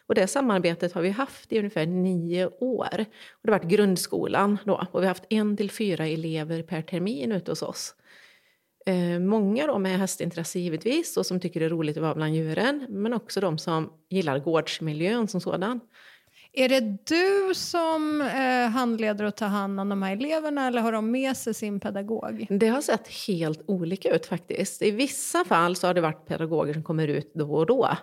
Och 0.06 0.14
det 0.14 0.26
samarbetet 0.26 0.92
har 0.92 1.02
vi 1.02 1.10
haft 1.10 1.52
i 1.52 1.58
ungefär 1.58 1.86
nio 1.86 2.46
år. 2.46 3.04
Och 3.30 3.42
det 3.42 3.52
har 3.52 3.58
varit 3.58 3.70
grundskolan 3.70 4.58
då. 4.64 4.86
Och 4.92 5.02
vi 5.02 5.06
har 5.06 5.10
haft 5.10 5.26
en 5.30 5.56
till 5.56 5.70
fyra 5.70 6.06
elever 6.06 6.62
per 6.62 6.82
termin 6.82 7.32
ute 7.32 7.50
hos 7.50 7.62
oss. 7.62 7.94
Eh, 8.86 9.18
många 9.18 9.66
då 9.66 9.78
med 9.78 9.98
hästintresse 9.98 10.58
givetvis 10.58 11.16
och 11.16 11.26
som 11.26 11.40
tycker 11.40 11.60
det 11.60 11.66
är 11.66 11.70
roligt 11.70 11.96
att 11.96 12.02
vara 12.02 12.14
bland 12.14 12.34
djuren. 12.34 12.86
Men 12.88 13.12
också 13.12 13.40
de 13.40 13.58
som 13.58 13.92
gillar 14.08 14.38
gårdsmiljön 14.38 15.28
som 15.28 15.40
sådan. 15.40 15.80
Är 16.52 16.68
det 16.68 16.80
du 17.06 17.54
som 17.54 18.20
eh, 18.20 18.70
handleder 18.70 19.24
och 19.24 19.36
tar 19.36 19.46
hand 19.46 19.80
om 19.80 19.88
de 19.88 20.02
här 20.02 20.12
eleverna 20.12 20.66
eller 20.66 20.80
har 20.80 20.92
de 20.92 21.10
med 21.10 21.36
sig 21.36 21.54
sin 21.54 21.80
pedagog? 21.80 22.46
Det 22.50 22.68
har 22.68 22.80
sett 22.80 23.08
helt 23.26 23.62
olika 23.66 24.14
ut 24.14 24.26
faktiskt. 24.26 24.82
I 24.82 24.90
vissa 24.90 25.44
fall 25.44 25.76
så 25.76 25.86
har 25.86 25.94
det 25.94 26.00
varit 26.00 26.26
pedagoger 26.26 26.72
som 26.72 26.82
kommer 26.82 27.08
ut 27.08 27.32
då 27.34 27.54
och 27.54 27.66
då. 27.66 27.96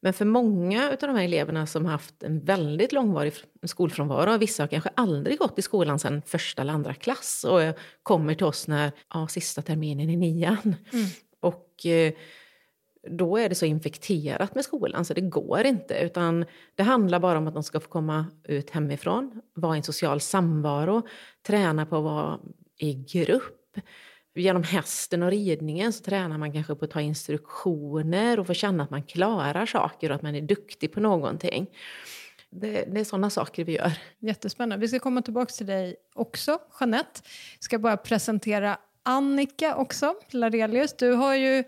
Men 0.00 0.12
för 0.12 0.24
många 0.24 0.88
av 0.88 0.96
de 1.00 1.16
här 1.16 1.24
eleverna 1.24 1.66
som 1.66 1.84
har 1.84 1.92
haft 1.92 2.22
en 2.22 2.44
väldigt 2.44 2.92
långvarig 2.92 3.32
skolfrånvaro, 3.62 4.38
vissa 4.38 4.62
har 4.62 4.68
kanske 4.68 4.90
aldrig 4.94 5.38
gått 5.38 5.58
i 5.58 5.62
skolan 5.62 5.98
sedan 5.98 6.22
första 6.26 6.62
eller 6.62 6.72
andra 6.72 6.94
klass 6.94 7.44
och 7.48 7.62
eh, 7.62 7.74
kommer 8.02 8.34
till 8.34 8.46
oss 8.46 8.68
när 8.68 8.92
ja, 9.14 9.28
sista 9.28 9.62
terminen 9.62 10.10
i 10.10 10.16
nian. 10.16 10.76
Och 11.40 11.86
eh, 11.86 12.12
då 13.10 13.36
är 13.36 13.48
det 13.48 13.54
så 13.54 13.66
infekterat 13.66 14.54
med 14.54 14.64
skolan 14.64 15.04
så 15.04 15.14
det 15.14 15.20
går 15.20 15.66
inte. 15.66 15.94
Utan 15.94 16.44
det 16.74 16.82
handlar 16.82 17.20
bara 17.20 17.38
om 17.38 17.46
att 17.46 17.54
de 17.54 17.62
ska 17.62 17.80
få 17.80 17.88
komma 17.88 18.26
ut 18.44 18.70
hemifrån, 18.70 19.40
vara 19.54 19.74
i 19.74 19.76
en 19.76 19.82
social 19.82 20.20
samvaro, 20.20 21.02
träna 21.46 21.86
på 21.86 21.96
att 21.96 22.04
vara 22.04 22.38
i 22.78 22.94
grupp. 22.94 23.78
Genom 24.34 24.62
hästen 24.62 25.22
och 25.22 25.30
ridningen 25.30 25.92
så 25.92 26.04
tränar 26.04 26.38
man 26.38 26.52
kanske 26.52 26.74
på 26.74 26.84
att 26.84 26.90
ta 26.90 27.00
instruktioner 27.00 28.40
och 28.40 28.46
få 28.46 28.54
känna 28.54 28.82
att 28.84 28.90
man 28.90 29.02
klarar 29.02 29.66
saker 29.66 30.10
och 30.10 30.16
att 30.16 30.22
man 30.22 30.34
är 30.34 30.40
duktig 30.40 30.92
på 30.92 31.00
någonting. 31.00 31.66
Det, 32.50 32.84
det 32.92 33.00
är 33.00 33.04
sådana 33.04 33.30
saker 33.30 33.64
vi 33.64 33.72
gör. 33.72 33.92
Jättespännande. 34.18 34.80
Vi 34.80 34.88
ska 34.88 34.98
komma 34.98 35.22
tillbaka 35.22 35.52
till 35.52 35.66
dig 35.66 35.96
också, 36.14 36.58
Jeanette. 36.80 37.20
Jag 37.54 37.64
ska 37.64 37.78
bara 37.78 37.96
presentera 37.96 38.78
Annika 39.02 39.76
också, 39.76 40.14
Larelius. 40.30 40.96
Du 40.96 41.12
har 41.12 41.34
ju 41.34 41.64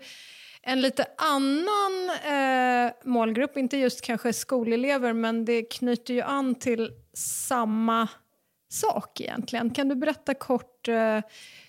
en 0.69 0.81
lite 0.81 1.05
annan 1.17 2.09
eh, 2.25 2.93
målgrupp, 3.03 3.57
inte 3.57 3.77
just 3.77 4.01
kanske 4.01 4.33
skolelever, 4.33 5.13
men 5.13 5.45
det 5.45 5.63
knyter 5.63 6.13
ju 6.13 6.21
an 6.21 6.55
till 6.55 6.91
samma 7.13 8.07
sak 8.69 9.21
egentligen. 9.21 9.69
Kan 9.69 9.89
du 9.89 9.95
berätta 9.95 10.33
kort 10.33 10.87
eh, 10.87 11.19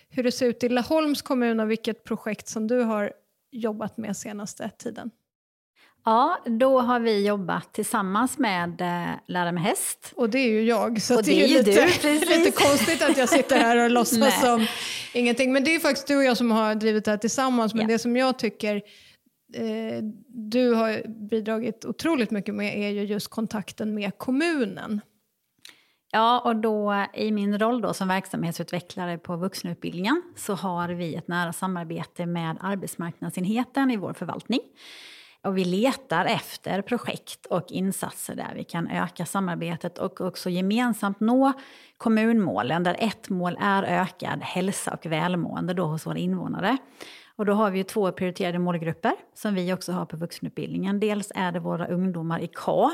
hur 0.09 0.23
det 0.23 0.31
ser 0.31 0.45
ut 0.45 0.63
i 0.63 0.69
Laholms 0.69 1.21
kommun 1.21 1.59
och 1.59 1.71
vilket 1.71 2.03
projekt 2.03 2.47
som 2.47 2.67
du 2.67 2.79
har 2.79 3.13
jobbat 3.51 3.97
med 3.97 4.17
senaste 4.17 4.69
tiden? 4.69 5.11
Ja, 6.05 6.37
då 6.45 6.79
har 6.79 6.99
vi 6.99 7.27
jobbat 7.27 7.73
tillsammans 7.73 8.37
med 8.37 8.81
eh, 8.81 9.09
Lära 9.27 9.51
med 9.51 9.63
häst. 9.63 10.13
Och 10.15 10.29
det 10.29 10.39
är 10.39 10.49
ju 10.49 10.63
jag, 10.63 11.01
så 11.01 11.15
det 11.15 11.21
det 11.21 11.43
är 11.43 11.47
ju 11.47 11.57
lite, 11.57 11.85
du, 12.01 12.11
lite 12.37 12.51
konstigt 12.51 13.01
att 13.01 13.17
jag 13.17 13.29
sitter 13.29 13.59
här 13.59 13.85
och 13.85 13.91
låtsas 13.91 14.41
som 14.41 14.65
ingenting. 15.13 15.53
Men 15.53 15.63
det 15.63 15.75
är 15.75 15.79
faktiskt 15.79 16.07
du 16.07 16.17
och 16.17 16.23
jag 16.23 16.37
som 16.37 16.51
har 16.51 16.75
drivit 16.75 17.05
det 17.05 17.11
här 17.11 17.17
tillsammans. 17.17 17.73
Men 17.73 17.81
Ja. 17.81 17.87
det 17.87 17.99
som 17.99 18.17
jag 18.17 18.39
tycker 18.39 18.75
eh, 19.55 20.03
du 20.27 20.73
har 20.73 21.07
bidragit 21.29 21.85
otroligt 21.85 22.31
mycket 22.31 22.55
med 22.55 22.77
är 22.79 22.89
ju 22.89 23.03
just 23.03 23.27
kontakten 23.27 23.93
med 23.93 24.17
kommunen. 24.17 25.01
Ja, 26.11 26.39
och 26.39 26.55
då 26.55 27.05
i 27.13 27.31
min 27.31 27.59
roll 27.59 27.81
då 27.81 27.93
som 27.93 28.07
verksamhetsutvecklare 28.07 29.17
på 29.17 29.35
vuxenutbildningen 29.35 30.21
så 30.35 30.53
har 30.53 30.89
vi 30.89 31.15
ett 31.15 31.27
nära 31.27 31.53
samarbete 31.53 32.25
med 32.25 32.57
arbetsmarknadsenheten 32.61 33.91
i 33.91 33.97
vår 33.97 34.13
förvaltning. 34.13 34.59
Och 35.43 35.57
vi 35.57 35.65
letar 35.65 36.25
efter 36.25 36.81
projekt 36.81 37.45
och 37.45 37.71
insatser 37.71 38.35
där 38.35 38.53
vi 38.55 38.63
kan 38.63 38.87
öka 38.87 39.25
samarbetet 39.25 39.97
och 39.97 40.21
också 40.21 40.49
gemensamt 40.49 41.19
nå 41.19 41.53
kommunmålen 41.97 42.83
där 42.83 42.95
ett 42.99 43.29
mål 43.29 43.57
är 43.61 43.83
ökad 43.83 44.41
hälsa 44.41 44.91
och 44.93 45.05
välmående 45.05 45.73
då 45.73 45.85
hos 45.85 46.05
våra 46.05 46.17
invånare. 46.17 46.77
Och 47.35 47.45
då 47.45 47.53
har 47.53 47.71
vi 47.71 47.77
ju 47.77 47.83
två 47.83 48.11
prioriterade 48.11 48.59
målgrupper 48.59 49.13
som 49.33 49.55
vi 49.55 49.73
också 49.73 49.91
har 49.91 50.05
på 50.05 50.17
vuxenutbildningen. 50.17 50.99
Dels 50.99 51.31
är 51.35 51.51
det 51.51 51.59
våra 51.59 51.87
ungdomar 51.87 52.39
i 52.39 52.47
K, 52.47 52.91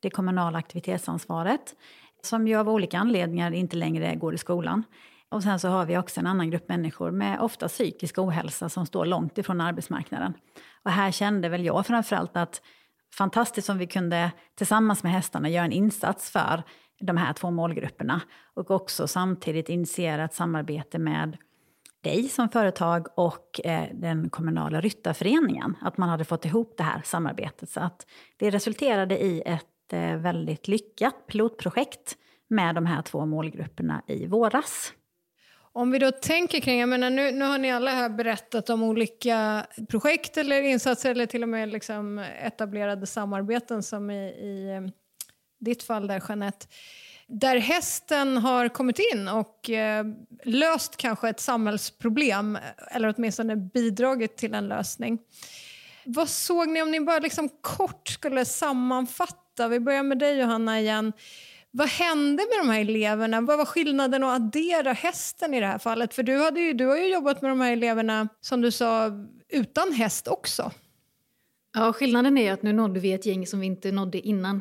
det 0.00 0.10
kommunala 0.10 0.58
aktivitetsansvaret, 0.58 1.74
som 2.22 2.48
ju 2.48 2.56
av 2.56 2.68
olika 2.68 2.98
anledningar 2.98 3.52
inte 3.52 3.76
längre 3.76 4.14
går 4.14 4.34
i 4.34 4.38
skolan. 4.38 4.84
Och 5.28 5.42
sen 5.42 5.58
så 5.58 5.68
har 5.68 5.86
vi 5.86 5.98
också 5.98 6.20
en 6.20 6.26
annan 6.26 6.50
grupp 6.50 6.68
människor 6.68 7.10
med 7.10 7.40
ofta 7.40 7.68
psykisk 7.68 8.18
ohälsa 8.18 8.68
som 8.68 8.86
står 8.86 9.06
långt 9.06 9.38
ifrån 9.38 9.60
arbetsmarknaden. 9.60 10.34
Och 10.84 10.90
här 10.90 11.10
kände 11.10 11.48
väl 11.48 11.64
jag 11.64 11.86
framförallt 11.86 12.36
att 12.36 12.62
fantastiskt 13.14 13.68
om 13.68 13.78
vi 13.78 13.86
kunde 13.86 14.32
tillsammans 14.54 15.02
med 15.02 15.12
hästarna 15.12 15.48
göra 15.48 15.64
en 15.64 15.72
insats 15.72 16.30
för 16.30 16.62
de 17.00 17.16
här 17.16 17.32
två 17.32 17.50
målgrupperna 17.50 18.20
och 18.54 18.70
också 18.70 19.06
samtidigt 19.06 19.68
initiera 19.68 20.24
ett 20.24 20.34
samarbete 20.34 20.98
med 20.98 21.36
dig 22.02 22.28
som 22.28 22.48
företag 22.48 23.06
och 23.14 23.60
eh, 23.64 23.88
den 23.92 24.30
kommunala 24.30 24.80
ryttarföreningen. 24.80 25.76
Att 25.80 25.98
man 25.98 26.08
hade 26.08 26.24
fått 26.24 26.44
ihop 26.44 26.74
det 26.76 26.82
här 26.82 27.02
samarbetet. 27.04 27.70
Så 27.70 27.80
att 27.80 28.06
det 28.36 28.50
resulterade 28.50 29.22
i 29.24 29.42
ett 29.46 29.92
eh, 29.92 30.16
väldigt 30.16 30.68
lyckat 30.68 31.26
pilotprojekt 31.26 32.16
med 32.48 32.74
de 32.74 32.86
här 32.86 33.02
två 33.02 33.26
målgrupperna 33.26 34.02
i 34.06 34.26
våras. 34.26 34.92
Om 35.74 35.90
vi 35.90 35.98
då 35.98 36.10
tänker 36.10 36.60
kring, 36.60 36.80
jag 36.80 36.88
menar 36.88 37.10
nu, 37.10 37.30
nu 37.30 37.44
har 37.44 37.58
ni 37.58 37.72
alla 37.72 37.90
här 37.90 38.08
berättat 38.08 38.70
om 38.70 38.82
olika 38.82 39.66
projekt 39.88 40.36
eller 40.36 40.62
insatser 40.62 41.10
eller 41.10 41.26
till 41.26 41.42
och 41.42 41.48
med 41.48 41.68
liksom 41.68 42.18
etablerade 42.18 43.06
samarbeten 43.06 43.82
som 43.82 44.10
i, 44.10 44.28
i 44.28 44.74
eh, 44.76 44.92
ditt 45.60 45.82
fall 45.82 46.06
där 46.06 46.22
Jeanette. 46.28 46.66
Där 47.26 47.56
hästen 47.56 48.36
har 48.36 48.68
kommit 48.68 48.98
in 49.14 49.28
och 49.28 49.70
eh, 49.70 50.04
löst 50.44 50.96
kanske 50.96 51.28
ett 51.28 51.40
samhällsproblem 51.40 52.58
eller 52.90 53.14
åtminstone 53.16 53.56
bidragit 53.56 54.36
till 54.36 54.54
en 54.54 54.68
lösning. 54.68 55.18
Vad 56.04 56.28
såg 56.28 56.68
ni, 56.68 56.82
om 56.82 56.90
ni 56.90 57.00
bara 57.00 57.18
liksom 57.18 57.48
kort 57.60 58.08
skulle 58.08 58.44
sammanfatta, 58.44 59.68
vi 59.68 59.80
börjar 59.80 60.02
med 60.02 60.18
dig 60.18 60.38
Johanna 60.38 60.80
igen. 60.80 61.12
Vad 61.74 61.88
hände 61.88 62.42
med 62.42 62.66
de 62.66 62.72
här 62.72 62.80
eleverna? 62.80 63.40
Vad 63.40 63.58
var 63.58 63.64
skillnaden 63.64 64.24
att 64.24 64.36
addera 64.36 64.92
hästen 64.92 65.54
i 65.54 65.60
det 65.60 65.66
här 65.66 65.78
fallet? 65.78 66.14
För 66.14 66.22
du, 66.22 66.38
hade 66.44 66.60
ju, 66.60 66.72
du 66.72 66.86
har 66.86 66.96
ju 66.96 67.12
jobbat 67.12 67.42
med 67.42 67.50
de 67.50 67.60
här 67.60 67.72
eleverna, 67.72 68.28
som 68.40 68.60
du 68.60 68.70
sa, 68.70 69.10
utan 69.48 69.92
häst 69.92 70.28
också. 70.28 70.70
Ja, 71.74 71.92
skillnaden 71.92 72.38
är 72.38 72.52
att 72.52 72.62
nu 72.62 72.72
nådde 72.72 73.00
vi 73.00 73.12
ett 73.12 73.26
gäng 73.26 73.46
som 73.46 73.60
vi 73.60 73.66
inte 73.66 73.92
nådde 73.92 74.20
innan. 74.20 74.60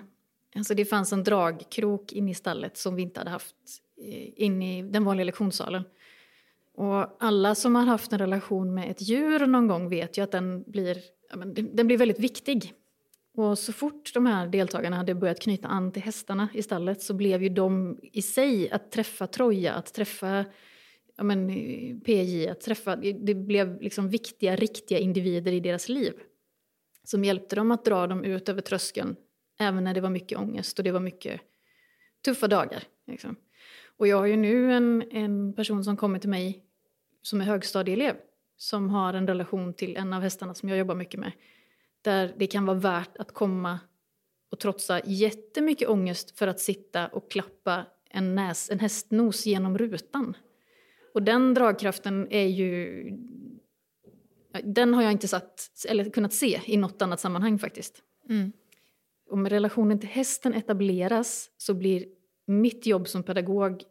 Alltså 0.55 0.73
det 0.73 0.85
fanns 0.85 1.13
en 1.13 1.23
dragkrok 1.23 2.11
inne 2.11 2.31
i 2.31 2.33
stallet 2.33 2.77
som 2.77 2.95
vi 2.95 3.01
inte 3.01 3.19
hade 3.19 3.29
haft 3.29 3.55
eh, 4.01 4.43
in 4.43 4.61
i 4.61 4.83
den 4.83 5.03
vanliga 5.03 5.25
lektionssalen. 5.25 5.83
Och 6.75 7.23
alla 7.23 7.55
som 7.55 7.75
har 7.75 7.85
haft 7.85 8.13
en 8.13 8.19
relation 8.19 8.73
med 8.73 8.91
ett 8.91 9.01
djur 9.01 9.47
någon 9.47 9.67
gång 9.67 9.89
vet 9.89 10.17
ju 10.17 10.21
att 10.21 10.31
den 10.31 10.63
blir, 10.63 10.97
den 11.75 11.87
blir 11.87 11.97
väldigt 11.97 12.19
viktig. 12.19 12.73
Och 13.33 13.59
så 13.59 13.73
fort 13.73 14.13
de 14.13 14.25
här 14.25 14.47
deltagarna 14.47 14.95
hade 14.95 15.15
börjat 15.15 15.39
knyta 15.39 15.67
an 15.67 15.91
till 15.91 16.01
hästarna 16.01 16.49
i 16.53 16.61
stallet 16.61 17.01
så 17.01 17.13
blev 17.13 17.43
ju 17.43 17.49
de 17.49 17.99
i 18.01 18.21
sig, 18.21 18.71
att 18.71 18.91
träffa 18.91 19.27
Troja, 19.27 19.73
att 19.73 19.93
träffa 19.93 20.45
ja, 21.17 21.23
men, 21.23 21.49
eh, 21.49 21.97
PJ, 21.97 22.47
att 22.47 22.61
träffa, 22.61 22.95
det 22.95 23.35
blev 23.35 23.81
liksom 23.81 24.09
viktiga, 24.09 24.55
riktiga 24.55 24.99
individer 24.99 25.51
i 25.51 25.59
deras 25.59 25.89
liv. 25.89 26.13
Som 27.03 27.23
hjälpte 27.23 27.55
dem 27.55 27.71
att 27.71 27.85
dra 27.85 28.07
dem 28.07 28.23
ut 28.23 28.49
över 28.49 28.61
tröskeln, 28.61 29.15
även 29.59 29.83
när 29.83 29.93
det 29.93 30.01
var 30.01 30.09
mycket 30.09 30.37
ångest 30.37 30.79
och 30.79 30.83
det 30.83 30.91
var 30.91 30.99
mycket 30.99 31.41
tuffa 32.25 32.47
dagar. 32.47 32.83
Liksom. 33.07 33.35
Och 33.97 34.07
jag 34.07 34.17
har 34.17 34.25
ju 34.25 34.37
nu 34.37 34.73
en, 34.73 35.03
en 35.11 35.53
person 35.53 35.83
som 35.83 35.97
kommer 35.97 36.19
till 36.19 36.29
mig 36.29 36.63
som 37.21 37.41
är 37.41 37.45
högstadieelev 37.45 38.15
som 38.57 38.89
har 38.89 39.13
en 39.13 39.27
relation 39.27 39.73
till 39.73 39.97
en 39.97 40.13
av 40.13 40.21
hästarna 40.21 40.53
som 40.53 40.69
jag 40.69 40.77
jobbar 40.77 40.95
mycket 40.95 41.19
med. 41.19 41.31
Där 42.01 42.35
det 42.37 42.47
kan 42.47 42.65
vara 42.65 42.77
värt 42.77 43.17
att 43.17 43.33
komma 43.33 43.79
och 44.51 44.59
trotsa 44.59 45.01
jättemycket 45.05 45.89
ångest 45.89 46.37
för 46.37 46.47
att 46.47 46.59
sitta 46.59 47.07
och 47.07 47.31
klappa 47.31 47.85
en, 48.09 48.35
näs, 48.35 48.69
en 48.69 48.79
hästnos 48.79 49.45
genom 49.45 49.77
rutan. 49.77 50.37
Och 51.13 51.23
den 51.23 51.53
dragkraften 51.53 52.27
är 52.31 52.47
ju... 52.47 53.03
Den 54.63 54.93
har 54.93 55.03
jag 55.03 55.11
inte 55.11 55.27
satt, 55.27 55.69
eller 55.87 56.09
kunnat 56.09 56.33
se 56.33 56.61
i 56.65 56.77
något 56.77 57.01
annat 57.01 57.19
sammanhang 57.19 57.59
faktiskt. 57.59 58.03
Om 59.29 59.49
relationen 59.49 59.99
till 59.99 60.09
hästen 60.09 60.53
etableras 60.53 61.49
så 61.57 61.73
blir 61.73 62.05
mitt 62.47 62.85
jobb 62.85 63.07
som 63.07 63.23
pedagog 63.23 63.83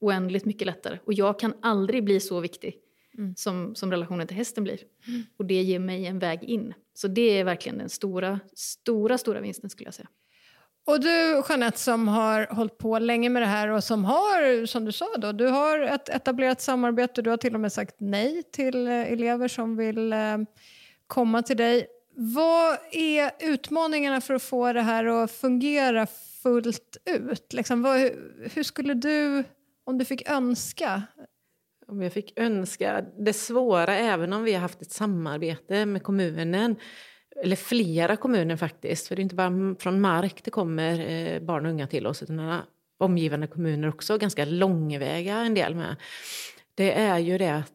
oändligt 0.00 0.44
mycket 0.44 0.66
lättare. 0.66 0.98
Och 1.04 1.12
jag 1.12 1.38
kan 1.38 1.54
aldrig 1.62 2.04
bli 2.04 2.20
så 2.20 2.40
viktig 2.40 2.80
som, 3.36 3.74
som 3.74 3.90
relationen 3.90 4.26
till 4.26 4.36
hästen 4.36 4.64
blir. 4.64 4.78
Och 5.36 5.44
det 5.44 5.62
ger 5.62 5.78
mig 5.78 6.06
en 6.06 6.18
väg 6.18 6.42
in. 6.42 6.74
Så 6.94 7.08
det 7.08 7.38
är 7.38 7.44
verkligen 7.44 7.78
den 7.78 7.88
stora, 7.88 8.40
stora, 8.54 9.18
stora 9.18 9.40
vinsten 9.40 9.70
skulle 9.70 9.86
jag 9.86 9.94
säga. 9.94 10.08
Och 10.88 11.00
du 11.00 11.42
Jeanette 11.48 11.78
som 11.78 12.08
har 12.08 12.46
hållit 12.46 12.78
på 12.78 12.98
länge 12.98 13.28
med 13.28 13.42
det 13.42 13.46
här 13.46 13.68
och 13.68 13.84
som 13.84 14.04
har, 14.04 14.66
som 14.66 14.84
du 14.84 14.92
sa 14.92 15.16
då, 15.16 15.32
du 15.32 15.46
har 15.46 15.80
ett 15.80 16.08
etablerat 16.08 16.60
samarbete, 16.60 17.22
du 17.22 17.30
har 17.30 17.36
till 17.36 17.54
och 17.54 17.60
med 17.60 17.72
sagt 17.72 17.94
nej 17.98 18.42
till 18.42 18.86
eh, 18.86 19.12
elever 19.12 19.48
som 19.48 19.76
vill 19.76 20.12
eh, 20.12 20.38
komma 21.06 21.42
till 21.42 21.56
dig. 21.56 21.86
Vad 22.14 22.78
är 22.92 23.30
utmaningarna 23.40 24.20
för 24.20 24.34
att 24.34 24.42
få 24.42 24.72
det 24.72 24.82
här 24.82 25.04
att 25.04 25.30
fungera 25.30 26.06
fullt 26.42 26.96
ut? 27.04 27.52
Liksom, 27.52 27.82
vad, 27.82 28.00
hur 28.54 28.62
skulle 28.62 28.94
du, 28.94 29.44
om 29.84 29.98
du 29.98 30.04
fick 30.04 30.30
önska? 30.30 31.02
Om 31.88 32.02
jag 32.02 32.12
fick 32.12 32.38
önska, 32.38 33.04
det 33.18 33.32
svåra, 33.32 33.96
även 33.96 34.32
om 34.32 34.44
vi 34.44 34.52
har 34.52 34.60
haft 34.60 34.82
ett 34.82 34.92
samarbete 34.92 35.86
med 35.86 36.02
kommunen, 36.02 36.76
eller 37.42 37.56
flera 37.56 38.16
kommuner 38.16 38.56
faktiskt, 38.56 39.08
för 39.08 39.16
det 39.16 39.20
är 39.20 39.22
inte 39.22 39.34
bara 39.34 39.74
från 39.78 40.00
Mark 40.00 40.44
det 40.44 40.50
kommer 40.50 41.10
eh, 41.10 41.40
barn 41.40 41.66
och 41.66 41.72
unga 41.72 41.86
till 41.86 42.06
oss, 42.06 42.22
utan 42.22 42.60
omgivande 42.98 43.46
kommuner 43.46 43.88
också, 43.88 44.18
ganska 44.18 44.44
långväga 44.44 45.36
en 45.36 45.54
del 45.54 45.74
med. 45.74 45.96
Det 46.74 46.92
är 46.92 47.18
ju 47.18 47.38
det 47.38 47.54
att 47.54 47.72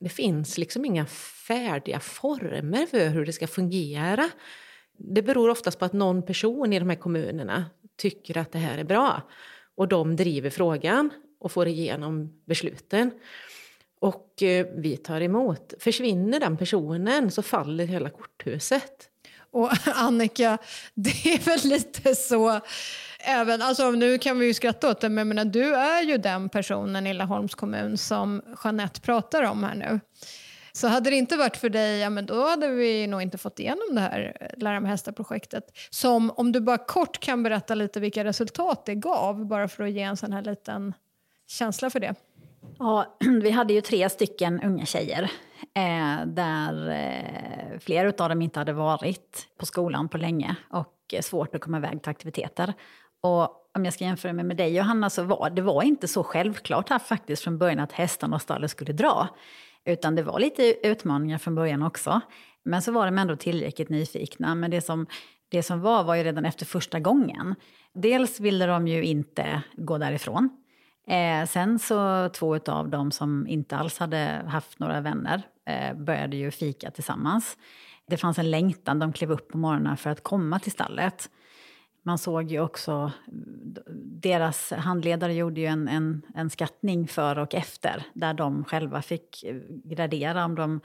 det 0.00 0.08
finns 0.08 0.58
liksom 0.58 0.84
inga 0.84 1.06
färdiga 1.46 2.00
former 2.00 2.86
för 2.86 3.08
hur 3.08 3.26
det 3.26 3.32
ska 3.32 3.46
fungera. 3.46 4.30
Det 4.98 5.22
beror 5.22 5.50
oftast 5.50 5.78
på 5.78 5.84
att 5.84 5.92
någon 5.92 6.26
person 6.26 6.72
i 6.72 6.78
de 6.78 6.88
här 6.88 6.96
kommunerna 6.96 7.64
tycker 7.96 8.38
att 8.38 8.52
det 8.52 8.58
här 8.58 8.78
är 8.78 8.84
bra 8.84 9.22
och 9.76 9.88
de 9.88 10.16
driver 10.16 10.50
frågan 10.50 11.10
och 11.42 11.52
får 11.52 11.68
igenom 11.68 12.32
besluten. 12.44 13.10
Och 14.00 14.42
eh, 14.42 14.66
vi 14.76 14.96
tar 14.96 15.20
emot. 15.20 15.74
Försvinner 15.78 16.40
den 16.40 16.56
personen 16.56 17.30
så 17.30 17.42
faller 17.42 17.86
hela 17.86 18.10
korthuset. 18.10 19.08
Och 19.50 19.70
Annika, 19.94 20.58
det 20.94 21.34
är 21.34 21.38
väl 21.38 21.70
lite 21.70 22.14
så, 22.14 22.60
även, 23.18 23.62
alltså 23.62 23.90
nu 23.90 24.18
kan 24.18 24.38
vi 24.38 24.46
ju 24.46 24.54
skratta 24.54 24.90
åt 24.90 25.00
det, 25.00 25.08
men 25.08 25.28
menar, 25.28 25.44
du 25.44 25.74
är 25.74 26.02
ju 26.02 26.18
den 26.18 26.48
personen 26.48 27.06
i 27.06 27.14
Laholms 27.14 27.54
kommun 27.54 27.98
som 27.98 28.42
Jeanette 28.64 29.00
pratar 29.00 29.42
om 29.42 29.64
här 29.64 29.74
nu. 29.74 30.00
Så 30.72 30.88
hade 30.88 31.10
det 31.10 31.16
inte 31.16 31.36
varit 31.36 31.56
för 31.56 31.68
dig, 31.68 31.98
ja, 31.98 32.10
men 32.10 32.26
då 32.26 32.48
hade 32.48 32.68
vi 32.68 33.06
nog 33.06 33.22
inte 33.22 33.38
fått 33.38 33.58
igenom 33.58 33.94
det 33.94 34.00
här 34.00 34.36
eh, 34.40 34.62
Lära 34.62 34.80
med 34.80 34.90
hästar-projektet. 34.90 35.64
Som, 35.90 36.30
om 36.30 36.52
du 36.52 36.60
bara 36.60 36.78
kort 36.78 37.20
kan 37.20 37.42
berätta 37.42 37.74
lite 37.74 38.00
vilka 38.00 38.24
resultat 38.24 38.86
det 38.86 38.94
gav, 38.94 39.46
bara 39.46 39.68
för 39.68 39.84
att 39.84 39.90
ge 39.90 40.02
en 40.02 40.16
sån 40.16 40.32
här 40.32 40.42
liten 40.42 40.94
känsla 41.52 41.90
för 41.90 42.00
det. 42.00 42.14
Ja, 42.78 43.16
vi 43.42 43.50
hade 43.50 43.72
ju 43.72 43.80
tre 43.80 44.08
stycken 44.08 44.62
unga 44.62 44.86
tjejer 44.86 45.22
eh, 45.74 46.26
där 46.26 46.90
eh, 46.90 47.78
flera 47.80 48.24
av 48.24 48.28
dem 48.28 48.42
inte 48.42 48.58
hade 48.58 48.72
varit 48.72 49.48
på 49.58 49.66
skolan 49.66 50.08
på 50.08 50.18
länge 50.18 50.56
och 50.70 50.96
eh, 51.12 51.20
svårt 51.20 51.54
att 51.54 51.60
komma 51.60 51.76
iväg 51.76 52.02
till 52.02 52.10
aktiviteter. 52.10 52.74
Och 53.22 53.42
om 53.74 53.84
jag 53.84 53.94
ska 53.94 54.04
jämföra 54.04 54.32
mig 54.32 54.44
med 54.44 54.56
dig 54.56 54.76
Johanna 54.76 55.10
så 55.10 55.22
var 55.22 55.50
det 55.50 55.62
var 55.62 55.82
inte 55.82 56.08
så 56.08 56.24
självklart 56.24 56.88
här 56.88 56.98
faktiskt 56.98 57.42
från 57.42 57.58
början 57.58 57.78
att 57.78 57.92
hästarna 57.92 58.36
och 58.36 58.42
stallet 58.42 58.70
skulle 58.70 58.92
dra. 58.92 59.28
Utan 59.84 60.14
det 60.14 60.22
var 60.22 60.40
lite 60.40 60.86
utmaningar 60.86 61.38
från 61.38 61.54
början 61.54 61.82
också. 61.82 62.20
Men 62.64 62.82
så 62.82 62.92
var 62.92 63.06
de 63.06 63.18
ändå 63.18 63.36
tillräckligt 63.36 63.88
nyfikna. 63.88 64.54
Men 64.54 64.70
det 64.70 64.80
som, 64.80 65.06
det 65.48 65.62
som 65.62 65.80
var 65.80 66.04
var 66.04 66.14
ju 66.14 66.24
redan 66.24 66.44
efter 66.44 66.66
första 66.66 67.00
gången. 67.00 67.54
Dels 67.94 68.40
ville 68.40 68.66
de 68.66 68.88
ju 68.88 69.04
inte 69.04 69.62
gå 69.76 69.98
därifrån. 69.98 70.61
Eh, 71.06 71.46
sen 71.46 71.78
så 71.78 72.28
två 72.28 72.56
av 72.66 72.88
dem 72.88 73.10
som 73.10 73.46
inte 73.46 73.76
alls 73.76 73.98
hade 73.98 74.44
haft 74.46 74.78
några 74.78 75.00
vänner 75.00 75.42
eh, 75.66 75.94
började 75.94 76.36
ju 76.36 76.50
fika 76.50 76.90
tillsammans. 76.90 77.56
Det 78.06 78.16
fanns 78.16 78.38
en 78.38 78.50
längtan, 78.50 78.98
de 78.98 79.12
klev 79.12 79.32
upp 79.32 79.48
på 79.48 79.58
morgonen 79.58 79.96
för 79.96 80.10
att 80.10 80.22
komma 80.22 80.58
till 80.58 80.72
stallet. 80.72 81.30
Man 82.02 82.18
såg 82.18 82.50
ju 82.50 82.60
också, 82.60 83.12
deras 84.22 84.70
handledare 84.70 85.34
gjorde 85.34 85.60
ju 85.60 85.66
en, 85.66 85.88
en, 85.88 86.22
en 86.34 86.50
skattning 86.50 87.08
för 87.08 87.38
och 87.38 87.54
efter 87.54 88.06
där 88.14 88.34
de 88.34 88.64
själva 88.64 89.02
fick 89.02 89.44
gradera 89.84 90.44
om 90.44 90.54
de, 90.54 90.80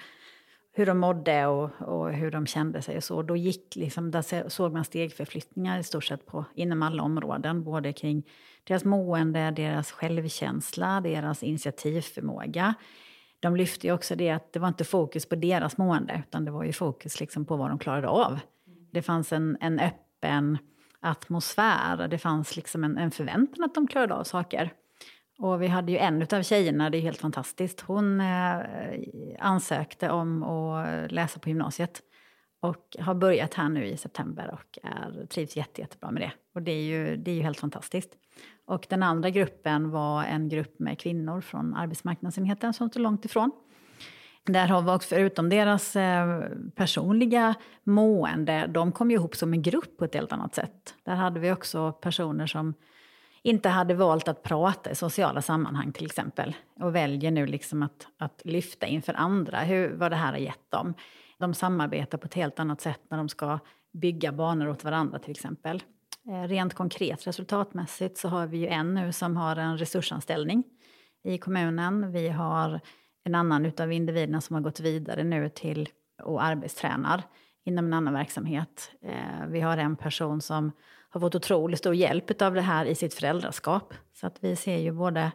hur 0.74 0.86
de 0.86 1.00
mådde 1.00 1.46
och, 1.46 1.82
och 1.82 2.14
hur 2.14 2.32
de 2.32 2.46
kände 2.46 2.82
sig 2.82 2.98
och 2.98 3.04
så. 3.04 3.22
Då 3.22 3.36
gick 3.36 3.76
liksom, 3.76 4.12
där 4.12 4.50
såg 4.50 4.74
man 4.74 4.84
stegförflyttningar 4.84 5.80
i 5.80 5.84
stort 5.84 6.04
sett 6.04 6.26
på, 6.26 6.46
inom 6.56 6.84
alla 6.84 7.04
områden, 7.04 7.64
både 7.64 7.94
kring 7.94 8.24
deras 8.68 8.86
mående, 8.86 9.52
deras 9.52 9.92
självkänsla, 9.92 11.02
deras 11.02 11.44
initiativförmåga. 11.44 12.74
De 13.40 13.56
lyfte 13.56 13.92
också 13.92 14.16
det 14.16 14.30
att 14.30 14.54
det 14.54 14.60
var 14.60 14.68
inte 14.68 14.84
fokus 14.84 15.30
på 15.30 15.36
deras 15.36 15.78
mående, 15.78 16.24
utan 16.28 16.46
det 16.46 16.52
var 16.52 16.64
ju 16.64 16.74
fokus 16.74 17.20
liksom 17.20 17.46
på 17.46 17.56
vad 17.56 17.70
de 17.70 17.80
klarade 17.80 18.08
av. 18.08 18.40
Det 18.92 19.02
fanns 19.02 19.34
en, 19.34 19.58
en 19.62 19.80
öppen 19.80 20.58
atmosfär, 21.00 22.08
det 22.08 22.18
fanns 22.18 22.56
liksom 22.56 22.84
en, 22.84 22.98
en 22.98 23.12
förväntan 23.12 23.64
att 23.64 23.76
de 23.76 23.88
klarade 23.88 24.14
av 24.14 24.24
saker. 24.24 24.74
Och 25.40 25.62
vi 25.62 25.68
hade 25.68 25.92
ju 25.92 25.98
en 25.98 26.28
av 26.32 26.44
tjejerna, 26.44 26.90
det 26.90 26.98
är 26.98 27.02
helt 27.02 27.22
fantastiskt, 27.22 27.82
hon 27.82 28.22
eh, 28.22 28.60
ansökte 29.40 30.10
om 30.10 30.44
att 30.44 31.12
läsa 31.12 31.40
på 31.40 31.50
gymnasiet. 31.50 32.02
Och 32.60 32.96
har 33.00 33.14
börjat 33.14 33.54
här 33.54 33.70
nu 33.70 33.86
i 33.86 33.98
september 33.98 34.54
och 34.54 34.80
är, 34.84 35.26
trivs 35.26 35.56
jätte, 35.56 35.82
jättebra 35.82 36.12
med 36.12 36.22
det. 36.22 36.32
Och 36.56 36.62
det 36.62 36.72
är, 36.72 36.82
ju, 36.82 37.18
det 37.18 37.32
är 37.32 37.36
ju 37.36 37.42
helt 37.42 37.60
fantastiskt. 37.60 38.10
Och 38.68 38.86
den 38.90 39.04
andra 39.04 39.30
gruppen 39.30 39.92
var 39.92 40.24
en 40.24 40.50
grupp 40.50 40.80
med 40.80 41.00
kvinnor 41.00 41.42
från 41.42 41.76
arbetsmarknadsenheten 41.76 42.74
som 42.74 42.90
stod 42.90 43.02
långt 43.02 43.26
ifrån. 43.26 43.52
Där 44.46 44.68
har 44.68 44.82
vi 44.82 44.92
också, 44.92 45.16
förutom 45.16 45.50
deras 45.50 45.96
eh, 45.96 46.42
personliga 46.76 47.56
mående, 47.84 48.68
de 48.68 48.92
kom 48.92 49.12
ju 49.12 49.18
ihop 49.18 49.36
som 49.36 49.54
en 49.54 49.62
grupp 49.62 49.98
på 49.98 50.06
ett 50.06 50.14
helt 50.14 50.32
annat 50.32 50.56
sätt. 50.56 50.96
Där 51.04 51.16
hade 51.16 51.40
vi 51.40 51.52
också 51.52 51.92
personer 51.92 52.48
som 52.48 52.74
inte 53.42 53.70
hade 53.70 53.94
valt 53.94 54.28
att 54.28 54.44
prata 54.44 54.92
i 54.92 54.96
sociala 54.96 55.42
sammanhang 55.42 55.92
till 55.92 56.06
exempel. 56.06 56.56
Och 56.80 56.96
väljer 56.96 57.32
nu 57.32 57.46
liksom 57.46 57.84
att, 57.84 58.08
att 58.18 58.42
lyfta 58.46 58.88
inför 58.88 59.14
andra 59.14 59.60
hur, 59.60 59.94
vad 59.94 60.12
det 60.12 60.16
här 60.16 60.32
har 60.32 60.40
gett 60.40 60.72
dem. 60.72 60.94
De 61.38 61.54
samarbetar 61.54 62.18
på 62.18 62.26
ett 62.26 62.34
helt 62.34 62.60
annat 62.60 62.82
sätt 62.82 63.02
när 63.10 63.18
de 63.18 63.30
ska 63.30 63.60
bygga 63.94 64.32
banor 64.32 64.70
åt 64.70 64.84
varandra 64.84 65.20
till 65.20 65.32
exempel. 65.32 65.84
Eh, 66.30 66.48
rent 66.48 66.74
konkret 66.74 67.28
resultatmässigt 67.28 68.18
så 68.18 68.28
har 68.28 68.48
vi 68.48 68.58
ju 68.58 68.68
en 68.68 68.94
nu 68.94 69.12
som 69.12 69.38
har 69.38 69.56
en 69.56 69.78
resursanställning 69.78 70.64
i 71.24 71.38
kommunen. 71.38 72.12
Vi 72.12 72.30
har 72.30 72.80
en 73.24 73.36
annan 73.36 73.66
utav 73.66 73.92
individerna 73.92 74.42
som 74.42 74.54
har 74.54 74.62
gått 74.62 74.80
vidare 74.80 75.24
nu 75.24 75.50
till 75.50 75.90
och 76.24 76.44
arbetstränar 76.44 77.24
inom 77.66 77.86
en 77.86 77.94
annan 77.94 78.14
verksamhet. 78.14 78.92
Eh, 79.02 79.48
vi 79.48 79.62
har 79.62 79.78
en 79.78 79.96
person 79.96 80.42
som 80.42 80.72
har 81.10 81.20
fått 81.20 81.36
otroligt 81.36 81.80
stor 81.80 81.96
hjälp 81.96 82.42
av 82.42 82.54
det 82.54 82.62
här 82.62 82.86
i 82.86 82.96
sitt 82.96 83.14
föräldraskap. 83.14 83.94
Så 84.14 84.28
att 84.28 84.38
vi 84.44 84.56
ser 84.56 84.78
ju 84.78 84.92
både, 84.92 85.32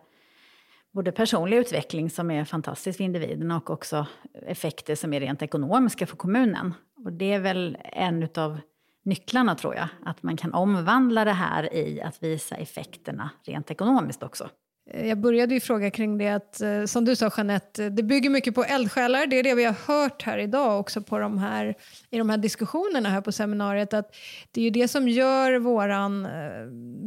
både 0.93 1.13
personlig 1.13 1.57
utveckling 1.57 2.11
som 2.11 2.31
är 2.31 2.45
fantastisk 2.45 2.97
för 2.97 3.05
individerna 3.05 3.57
och 3.57 3.71
också 3.71 4.07
effekter 4.47 4.95
som 4.95 5.13
är 5.13 5.21
rent 5.21 5.43
ekonomiska 5.43 6.07
för 6.07 6.17
kommunen. 6.17 6.75
Och 7.05 7.13
det 7.13 7.33
är 7.33 7.41
väl 7.41 7.79
en 7.83 8.23
utav 8.23 8.61
nycklarna 9.03 9.55
tror 9.55 9.75
jag, 9.75 9.89
att 10.05 10.23
man 10.23 10.37
kan 10.37 10.55
omvandla 10.55 11.25
det 11.25 11.33
här 11.33 11.75
i 11.75 12.03
att 12.03 12.23
visa 12.23 12.57
effekterna 12.57 13.31
rent 13.47 13.71
ekonomiskt 13.71 14.23
också. 14.23 14.49
Eh, 14.91 15.09
jag 15.09 15.19
började 15.19 15.55
ju 15.55 15.61
fråga 15.61 15.91
kring 15.91 16.19
det 16.19 16.29
att, 16.29 16.61
eh, 16.61 16.85
som 16.85 17.05
du 17.05 17.17
sa 17.17 17.31
Jeanette, 17.37 17.85
eh, 17.85 17.91
det 17.91 18.03
bygger 18.03 18.31
mycket 18.31 18.55
på 18.55 18.65
eldsjälar. 18.65 19.27
Det 19.27 19.39
är 19.39 19.43
det 19.43 19.55
vi 19.55 19.65
har 19.65 19.77
hört 19.87 20.23
här 20.23 20.39
idag 20.39 20.81
också 20.81 21.03
på 21.03 21.19
de 21.19 21.39
här, 21.39 21.75
i 22.11 22.19
de 22.19 22.31
här 22.31 22.37
diskussionerna 22.37 23.09
här 23.09 23.21
på 23.21 23.33
seminariet. 23.33 23.95
Att 23.95 24.15
det 24.51 24.61
är 24.61 24.65
ju 24.65 24.71
det 24.71 24.89
som 24.89 25.09
gör 25.09 25.59
våran 25.59 26.29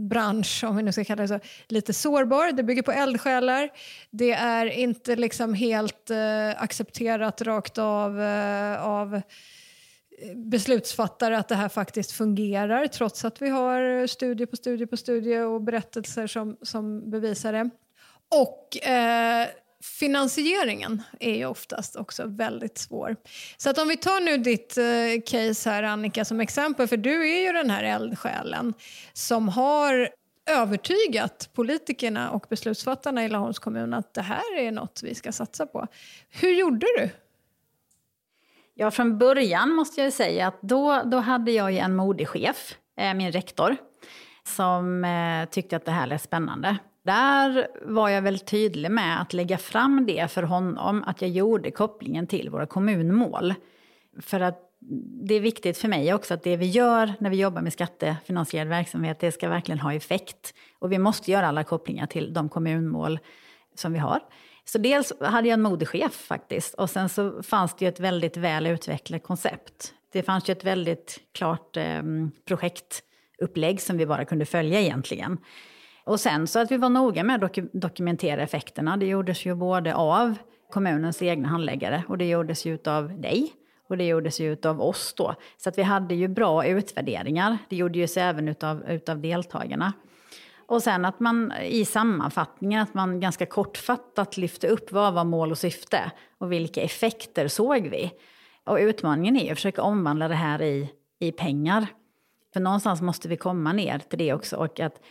bransch, 0.09 0.63
om 0.67 0.75
vi 0.75 0.83
nu 0.83 0.91
ska 0.91 1.03
kalla 1.03 1.21
det 1.21 1.27
så, 1.27 1.39
lite 1.67 1.93
sårbar. 1.93 2.51
Det 2.51 2.63
bygger 2.63 2.81
på 2.81 2.91
eldsjälar. 2.91 3.69
Det 4.11 4.31
är 4.31 4.65
inte 4.65 5.15
liksom 5.15 5.53
helt 5.53 6.11
accepterat 6.57 7.41
rakt 7.41 7.77
av, 7.77 8.19
av 8.79 9.21
beslutsfattare 10.35 11.37
att 11.37 11.47
det 11.47 11.55
här 11.55 11.69
faktiskt 11.69 12.11
fungerar 12.11 12.87
trots 12.87 13.25
att 13.25 13.41
vi 13.41 13.49
har 13.49 14.07
studie 14.07 14.45
på 14.45 14.55
studie 14.55 14.85
på 14.85 14.97
studie 14.97 15.37
och 15.37 15.61
berättelser 15.61 16.27
som, 16.27 16.57
som 16.61 17.11
bevisar 17.11 17.53
det. 17.53 17.69
Och 18.35 18.87
eh, 18.87 19.47
finansieringen 19.99 21.03
är 21.19 21.35
ju 21.35 21.45
oftast 21.45 21.95
också 21.95 22.23
väldigt 22.27 22.77
svår. 22.77 23.15
Så 23.57 23.69
att 23.69 23.77
om 23.77 23.87
vi 23.87 23.97
tar 23.97 24.21
nu 24.21 24.37
ditt 24.37 24.77
eh, 24.77 25.21
case 25.25 25.69
här 25.69 25.83
Annika 25.83 26.25
som 26.25 26.39
exempel, 26.39 26.87
för 26.87 26.97
du 26.97 27.31
är 27.31 27.45
ju 27.45 27.51
den 27.51 27.69
här 27.69 27.83
eldsjälen 27.83 28.73
som 29.13 29.49
har 29.49 30.09
övertygat 30.49 31.49
politikerna 31.53 32.29
och 32.29 32.45
beslutsfattarna 32.49 33.25
i 33.25 33.29
Laholms 33.29 33.59
kommun 33.59 33.93
att 33.93 34.13
det 34.13 34.21
här 34.21 34.57
är 34.57 34.71
något 34.71 35.01
vi 35.03 35.15
ska 35.15 35.31
satsa 35.31 35.65
på. 35.65 35.87
Hur 36.29 36.51
gjorde 36.51 36.87
du? 36.97 37.09
Ja, 38.77 38.91
från 38.91 39.17
början 39.17 39.69
måste 39.69 40.01
jag 40.01 40.13
säga 40.13 40.47
att 40.47 40.61
då, 40.61 41.01
då 41.05 41.17
hade 41.17 41.51
jag 41.51 41.71
ju 41.71 41.77
en 41.77 41.95
modig 41.95 42.27
chef, 42.27 42.77
eh, 42.97 43.13
min 43.13 43.31
rektor, 43.31 43.75
som 44.43 45.05
eh, 45.05 45.49
tyckte 45.49 45.75
att 45.75 45.85
det 45.85 45.91
här 45.91 46.07
lät 46.07 46.21
spännande. 46.21 46.77
Där 47.05 47.67
var 47.81 48.09
jag 48.09 48.21
väl 48.21 48.39
tydlig 48.39 48.91
med 48.91 49.21
att 49.21 49.33
lägga 49.33 49.57
fram 49.57 50.05
det 50.05 50.31
för 50.31 50.43
honom, 50.43 51.03
att 51.03 51.21
jag 51.21 51.31
gjorde 51.31 51.71
kopplingen 51.71 52.27
till 52.27 52.49
våra 52.49 52.65
kommunmål. 52.65 53.53
För 54.21 54.39
att 54.39 54.59
det 55.23 55.35
är 55.35 55.39
viktigt 55.39 55.77
för 55.77 55.87
mig 55.87 56.13
också 56.13 56.33
att 56.33 56.43
det 56.43 56.57
vi 56.57 56.65
gör 56.65 57.13
när 57.19 57.29
vi 57.29 57.37
jobbar 57.37 57.61
med 57.61 57.73
skattefinansierad 57.73 58.67
verksamhet, 58.67 59.19
det 59.19 59.31
ska 59.31 59.49
verkligen 59.49 59.79
ha 59.79 59.93
effekt. 59.93 60.53
Och 60.79 60.91
vi 60.91 60.99
måste 60.99 61.31
göra 61.31 61.47
alla 61.47 61.63
kopplingar 61.63 62.07
till 62.07 62.33
de 62.33 62.49
kommunmål 62.49 63.19
som 63.75 63.93
vi 63.93 63.99
har. 63.99 64.19
Så 64.65 64.77
dels 64.77 65.13
hade 65.21 65.47
jag 65.47 65.53
en 65.53 65.61
modechef 65.61 66.13
faktiskt 66.13 66.73
och 66.73 66.89
sen 66.89 67.09
så 67.09 67.43
fanns 67.43 67.75
det 67.75 67.85
ju 67.85 67.89
ett 67.89 67.99
väldigt 67.99 68.37
väl 68.37 68.67
utvecklat 68.67 69.23
koncept. 69.23 69.93
Det 70.11 70.23
fanns 70.23 70.49
ju 70.49 70.51
ett 70.51 70.63
väldigt 70.63 71.19
klart 71.31 71.77
eh, 71.77 72.03
projektupplägg 72.45 73.81
som 73.81 73.97
vi 73.97 74.05
bara 74.05 74.25
kunde 74.25 74.45
följa 74.45 74.81
egentligen. 74.81 75.37
Och 76.03 76.19
sen 76.19 76.47
så 76.47 76.59
att 76.59 76.71
vi 76.71 76.77
var 76.77 76.89
noga 76.89 77.23
med 77.23 77.43
att 77.43 77.57
dokumentera 77.73 78.41
effekterna. 78.41 78.97
Det 78.97 79.05
gjordes 79.05 79.45
ju 79.45 79.55
både 79.55 79.95
av 79.95 80.35
kommunens 80.71 81.21
egna 81.21 81.47
handläggare 81.47 82.03
och 82.07 82.17
det 82.17 82.25
gjordes 82.25 82.65
ju 82.65 82.79
av 82.85 83.21
dig. 83.21 83.53
Och 83.87 83.97
det 83.97 84.07
gjordes 84.07 84.39
ju 84.39 84.57
av 84.63 84.81
oss 84.81 85.13
då. 85.17 85.35
Så 85.57 85.69
att 85.69 85.77
vi 85.77 85.81
hade 85.81 86.15
ju 86.15 86.27
bra 86.27 86.65
utvärderingar. 86.65 87.57
Det 87.69 87.75
gjordes 87.75 88.17
ju 88.17 88.21
även 88.21 88.47
utav, 88.47 88.83
utav 88.89 89.21
deltagarna. 89.21 89.93
Och 90.67 90.83
sen 90.83 91.05
att 91.05 91.19
man 91.19 91.53
i 91.61 91.85
sammanfattningen 91.85 92.81
att 92.81 92.93
man 92.93 93.19
ganska 93.19 93.45
kortfattat 93.45 94.37
lyfte 94.37 94.67
upp 94.67 94.91
vad 94.91 95.13
var 95.13 95.23
mål 95.23 95.51
och 95.51 95.57
syfte 95.57 96.11
och 96.37 96.51
vilka 96.51 96.81
effekter 96.81 97.47
såg 97.47 97.87
vi. 97.87 98.11
Och 98.65 98.77
utmaningen 98.77 99.37
är 99.37 99.51
att 99.51 99.57
försöka 99.57 99.81
omvandla 99.81 100.27
det 100.27 100.35
här 100.35 100.61
i, 100.61 100.89
i 101.19 101.31
pengar. 101.31 101.87
För 102.53 102.59
någonstans 102.59 103.01
måste 103.01 103.27
vi 103.27 103.37
komma 103.37 103.73
ner 103.73 103.99
till 103.99 104.19
det 104.19 104.33
också. 104.33 104.55
Och 104.57 104.79
att 104.79 105.01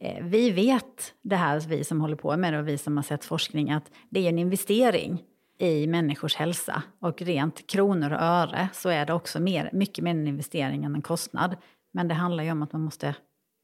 eh, 0.00 0.24
vi 0.24 0.50
vet 0.50 1.14
det 1.22 1.36
här, 1.36 1.60
vi 1.60 1.84
som 1.84 2.00
håller 2.00 2.16
på 2.16 2.36
med 2.36 2.52
det 2.52 2.58
och 2.58 2.68
vi 2.68 2.78
som 2.78 2.96
har 2.96 3.04
sett 3.04 3.24
forskning, 3.24 3.70
att 3.70 3.90
det 4.10 4.20
är 4.20 4.28
en 4.28 4.38
investering 4.38 5.22
i 5.58 5.86
människors 5.86 6.36
hälsa. 6.36 6.82
Och 7.00 7.22
rent 7.22 7.66
kronor 7.66 8.12
och 8.12 8.20
öre 8.20 8.68
så 8.72 8.88
är 8.88 9.06
det 9.06 9.12
också 9.12 9.40
mer, 9.40 9.70
mycket 9.72 10.04
mer 10.04 10.10
en 10.10 10.28
investering 10.28 10.84
än 10.84 10.94
en 10.94 11.02
kostnad. 11.02 11.56
Men 11.92 12.08
det 12.08 12.14
handlar 12.14 12.44
ju 12.44 12.52
om 12.52 12.62
att 12.62 12.72
man 12.72 12.82
måste, 12.82 13.14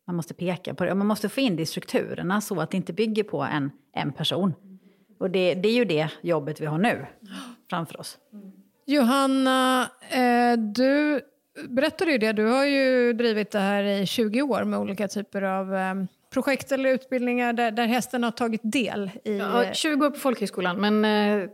man 0.09 0.17
måste 0.17 0.35
peka 0.35 0.75
på 0.75 0.85
det. 0.85 0.91
Och 0.91 0.97
man 0.97 1.07
måste 1.07 1.29
få 1.29 1.41
in 1.41 1.57
det 1.57 1.63
i 1.63 1.67
strukturerna 1.67 2.41
så 2.41 2.61
att 2.61 2.71
det 2.71 2.77
inte 2.77 2.93
bygger 2.93 3.23
på 3.25 3.43
en, 3.43 3.71
en 3.95 4.13
person. 4.13 4.55
Och 5.21 5.31
det, 5.31 5.55
det 5.55 5.69
är 5.69 5.73
ju 5.73 5.85
det 5.85 6.09
jobbet 6.21 6.61
vi 6.61 6.67
har 6.67 6.79
nu 6.79 7.07
framför 7.71 8.01
oss. 8.01 8.19
Johanna, 8.87 9.91
eh, 10.11 10.59
du 10.59 11.21
berättade 11.69 12.13
ju 12.13 12.19
det. 12.19 12.33
Du 12.33 12.47
har 12.47 12.65
ju 12.65 13.13
drivit 13.13 13.51
det 13.51 13.59
här 13.59 13.83
i 13.85 14.07
20 14.07 14.43
år 14.43 14.65
med 14.65 14.79
olika 14.79 15.09
typer 15.09 15.43
av 15.43 15.75
eh, 15.75 15.95
projekt 16.33 16.73
eller 16.73 16.91
utbildningar 16.91 17.53
där, 17.53 17.71
där 17.71 17.87
hästen 17.87 18.25
har 18.25 18.31
tagit 18.31 18.61
del 18.65 19.11
i... 19.25 19.39
Ja, 19.39 19.65
20 19.73 20.07
år 20.07 20.11
på 20.11 20.19
folkhögskolan, 20.19 20.81
men 20.81 21.05
eh, 21.05 21.49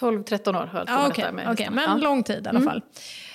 12-13 0.00 0.48
år 0.48 0.66
har 0.66 0.78
jag 0.78 0.88
Ja, 0.88 0.96
på 1.04 1.10
Okej, 1.10 1.24
detta 1.24 1.32
med 1.32 1.46
hästarna. 1.46 1.70
men 1.70 1.84
ja. 1.84 1.90
Mm. 1.90 2.02
lång 2.04 2.22
tid 2.22 2.46
i 2.46 2.48
alla 2.48 2.60
fall. 2.60 2.82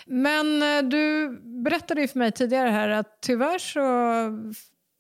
Men 0.06 0.62
eh, 0.62 0.90
du 0.90 1.30
berättade 1.44 2.02
ju 2.02 2.08
för 2.08 2.20
mig 2.20 2.32
tidigare 2.32 2.70
här 2.70 2.90
att 2.90 3.22
tyvärr 3.22 3.60
så 3.60 3.80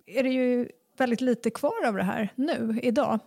är 0.05 0.23
det 0.23 0.29
ju 0.29 0.69
väldigt 0.97 1.21
lite 1.21 1.49
kvar 1.49 1.85
av 1.87 1.95
det 1.95 2.03
här 2.03 2.29
nu, 2.35 2.79
idag. 2.83 3.19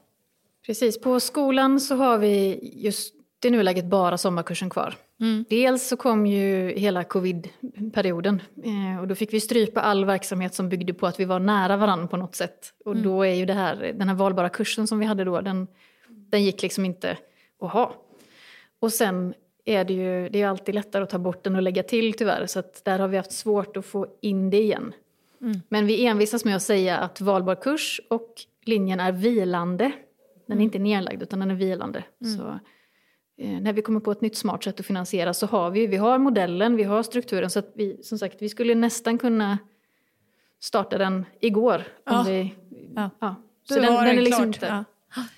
Precis, 0.66 1.00
på 1.00 1.20
skolan 1.20 1.80
så 1.80 1.96
har 1.96 2.18
vi 2.18 2.60
just 2.74 3.14
i 3.44 3.50
nuläget 3.50 3.84
bara 3.84 4.18
sommarkursen 4.18 4.70
kvar. 4.70 4.94
Dels 5.48 5.88
så 5.88 5.96
kom 5.96 6.26
ju 6.26 6.72
hela 6.76 7.04
covid-perioden 7.04 8.42
eh, 8.64 9.00
och 9.00 9.08
då 9.08 9.14
fick 9.14 9.32
vi 9.32 9.40
strypa 9.40 9.80
all 9.80 10.04
verksamhet 10.04 10.54
som 10.54 10.68
byggde 10.68 10.94
på 10.94 11.06
att 11.06 11.20
vi 11.20 11.24
var 11.24 11.40
nära 11.40 11.76
varandra 11.76 12.06
på 12.06 12.16
något 12.16 12.34
sätt. 12.34 12.72
Och 12.84 12.96
då 12.96 13.22
är 13.22 13.34
ju 13.34 13.46
det 13.46 13.52
här, 13.52 13.92
den 13.98 14.08
här 14.08 14.14
valbara 14.14 14.48
kursen 14.48 14.86
som 14.86 14.98
vi 14.98 15.06
hade 15.06 15.24
då, 15.24 15.40
den, 15.40 15.66
den 16.08 16.44
gick 16.44 16.62
liksom 16.62 16.84
inte 16.84 17.18
att 17.60 17.72
ha. 17.72 17.94
Och 18.80 18.92
sen 18.92 19.34
är 19.66 19.84
det 19.84 19.92
ju 19.94 20.28
det 20.28 20.42
är 20.42 20.48
alltid 20.48 20.74
lättare 20.74 21.02
att 21.02 21.10
ta 21.10 21.18
bort 21.18 21.44
den 21.44 21.56
och 21.56 21.62
lägga 21.62 21.82
till 21.82 22.12
tyvärr, 22.12 22.46
så 22.46 22.58
att 22.58 22.84
där 22.84 22.98
har 22.98 23.08
vi 23.08 23.16
haft 23.16 23.32
svårt 23.32 23.76
att 23.76 23.86
få 23.86 24.06
in 24.20 24.50
det 24.50 24.60
igen. 24.62 24.94
Men 25.68 25.86
vi 25.86 26.06
envisas 26.06 26.44
med 26.44 26.56
att 26.56 26.62
säga 26.62 26.98
att 26.98 27.20
valbar 27.20 27.54
kurs 27.54 28.00
och 28.10 28.34
linjen 28.64 29.00
är 29.00 29.12
vilande. 29.12 29.92
Den 30.46 30.58
är 30.60 30.62
inte 30.64 30.78
nedlagd 30.78 31.22
utan 31.22 31.40
den 31.40 31.50
är 31.50 31.54
vilande. 31.54 32.04
Så, 32.36 32.58
eh, 33.44 33.60
när 33.60 33.72
vi 33.72 33.82
kommer 33.82 34.00
på 34.00 34.10
ett 34.12 34.20
nytt 34.20 34.36
smart 34.36 34.64
sätt 34.64 34.80
att 34.80 34.86
finansiera 34.86 35.34
så 35.34 35.46
har 35.46 35.70
vi, 35.70 35.86
vi 35.86 35.96
har 35.96 36.18
modellen, 36.18 36.76
vi 36.76 36.82
har 36.82 37.02
strukturen 37.02 37.50
så 37.50 37.58
att 37.58 37.70
vi, 37.74 38.02
som 38.02 38.18
sagt, 38.18 38.42
vi 38.42 38.48
skulle 38.48 38.74
nästan 38.74 39.18
kunna 39.18 39.58
starta 40.60 40.98
den 40.98 41.24
igår. 41.40 41.74
Om 41.76 41.82
Ja. 42.04 42.24
vi, 42.28 42.54
Ja. 42.94 43.10
ja. 43.20 43.34
Så 43.68 43.74
den, 43.74 43.82
den 43.84 44.06
är 44.18 44.20
liksom 44.22 44.52
klart, 44.52 44.70
inte. 44.70 44.84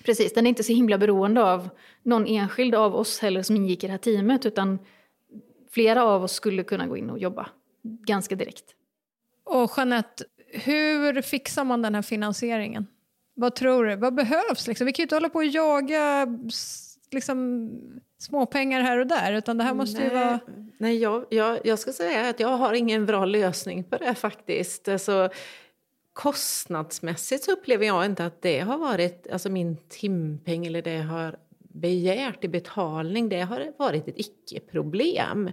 Precis, 0.03 0.33
den 0.33 0.45
är 0.45 0.49
inte 0.49 0.63
så 0.63 0.73
himla 0.73 0.97
beroende 0.97 1.43
av 1.43 1.69
någon 2.03 2.27
enskild 2.27 2.75
av 2.75 2.95
oss 2.95 3.19
heller 3.19 3.43
som 3.43 3.55
ingick 3.55 3.83
i 3.83 3.87
det 3.87 3.91
här 3.91 3.97
teamet 3.97 4.45
utan 4.45 4.79
flera 5.71 6.03
av 6.03 6.23
oss 6.23 6.31
skulle 6.33 6.63
kunna 6.63 6.87
gå 6.87 6.97
in 6.97 7.09
och 7.09 7.19
jobba 7.19 7.49
ganska 7.83 8.35
direkt. 8.35 8.65
Och 9.43 9.71
Jeanette, 9.77 10.23
hur 10.51 11.21
fixar 11.21 11.63
man 11.63 11.81
den 11.81 11.95
här 11.95 12.01
finansieringen? 12.01 12.87
Vad 13.33 13.55
tror 13.55 13.85
du? 13.85 13.95
Vad 13.95 14.13
behövs? 14.13 14.67
Liksom? 14.67 14.85
Vi 14.85 14.93
kan 14.93 15.03
ju 15.03 15.05
inte 15.05 15.15
hålla 15.15 15.29
på 15.29 15.37
och 15.39 15.45
jaga 15.45 16.27
liksom, 17.11 17.69
småpengar 18.17 18.81
här 18.81 18.97
och 18.97 19.07
där, 19.07 19.33
utan 19.33 19.57
det 19.57 19.63
här 19.63 19.73
måste 19.73 20.01
ju 20.01 20.07
Nej, 20.07 20.25
vara... 20.25 20.39
nej 20.77 20.97
jag, 20.97 21.25
jag, 21.29 21.59
jag 21.63 21.79
ska 21.79 21.93
säga 21.93 22.29
att 22.29 22.39
jag 22.39 22.57
har 22.57 22.73
ingen 22.73 23.05
bra 23.05 23.25
lösning 23.25 23.83
på 23.83 23.97
det 23.97 24.15
faktiskt. 24.15 24.87
Alltså, 24.87 25.29
kostnadsmässigt 26.19 27.43
så 27.43 27.51
upplever 27.51 27.85
jag 27.85 28.05
inte 28.05 28.25
att 28.25 28.41
det 28.41 28.59
har 28.59 28.77
varit, 28.77 29.27
alltså 29.31 29.49
min 29.49 29.77
timpeng 29.77 30.65
eller 30.65 30.81
det 30.81 30.93
jag 30.93 31.03
har 31.03 31.37
begärt 31.59 32.43
i 32.43 32.47
betalning, 32.47 33.29
det 33.29 33.41
har 33.41 33.73
varit 33.77 34.07
ett 34.07 34.19
icke-problem. 34.19 35.51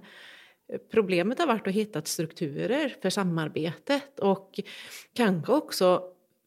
Problemet 0.90 1.38
har 1.38 1.46
varit 1.46 1.66
att 1.66 1.74
hitta 1.74 2.02
strukturer 2.02 2.96
för 3.02 3.10
samarbetet 3.10 4.18
och 4.18 4.60
kanske 5.14 5.52
också 5.52 6.02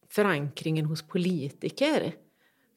förankringen 0.08 0.84
hos 0.84 1.02
politiker. 1.02 2.12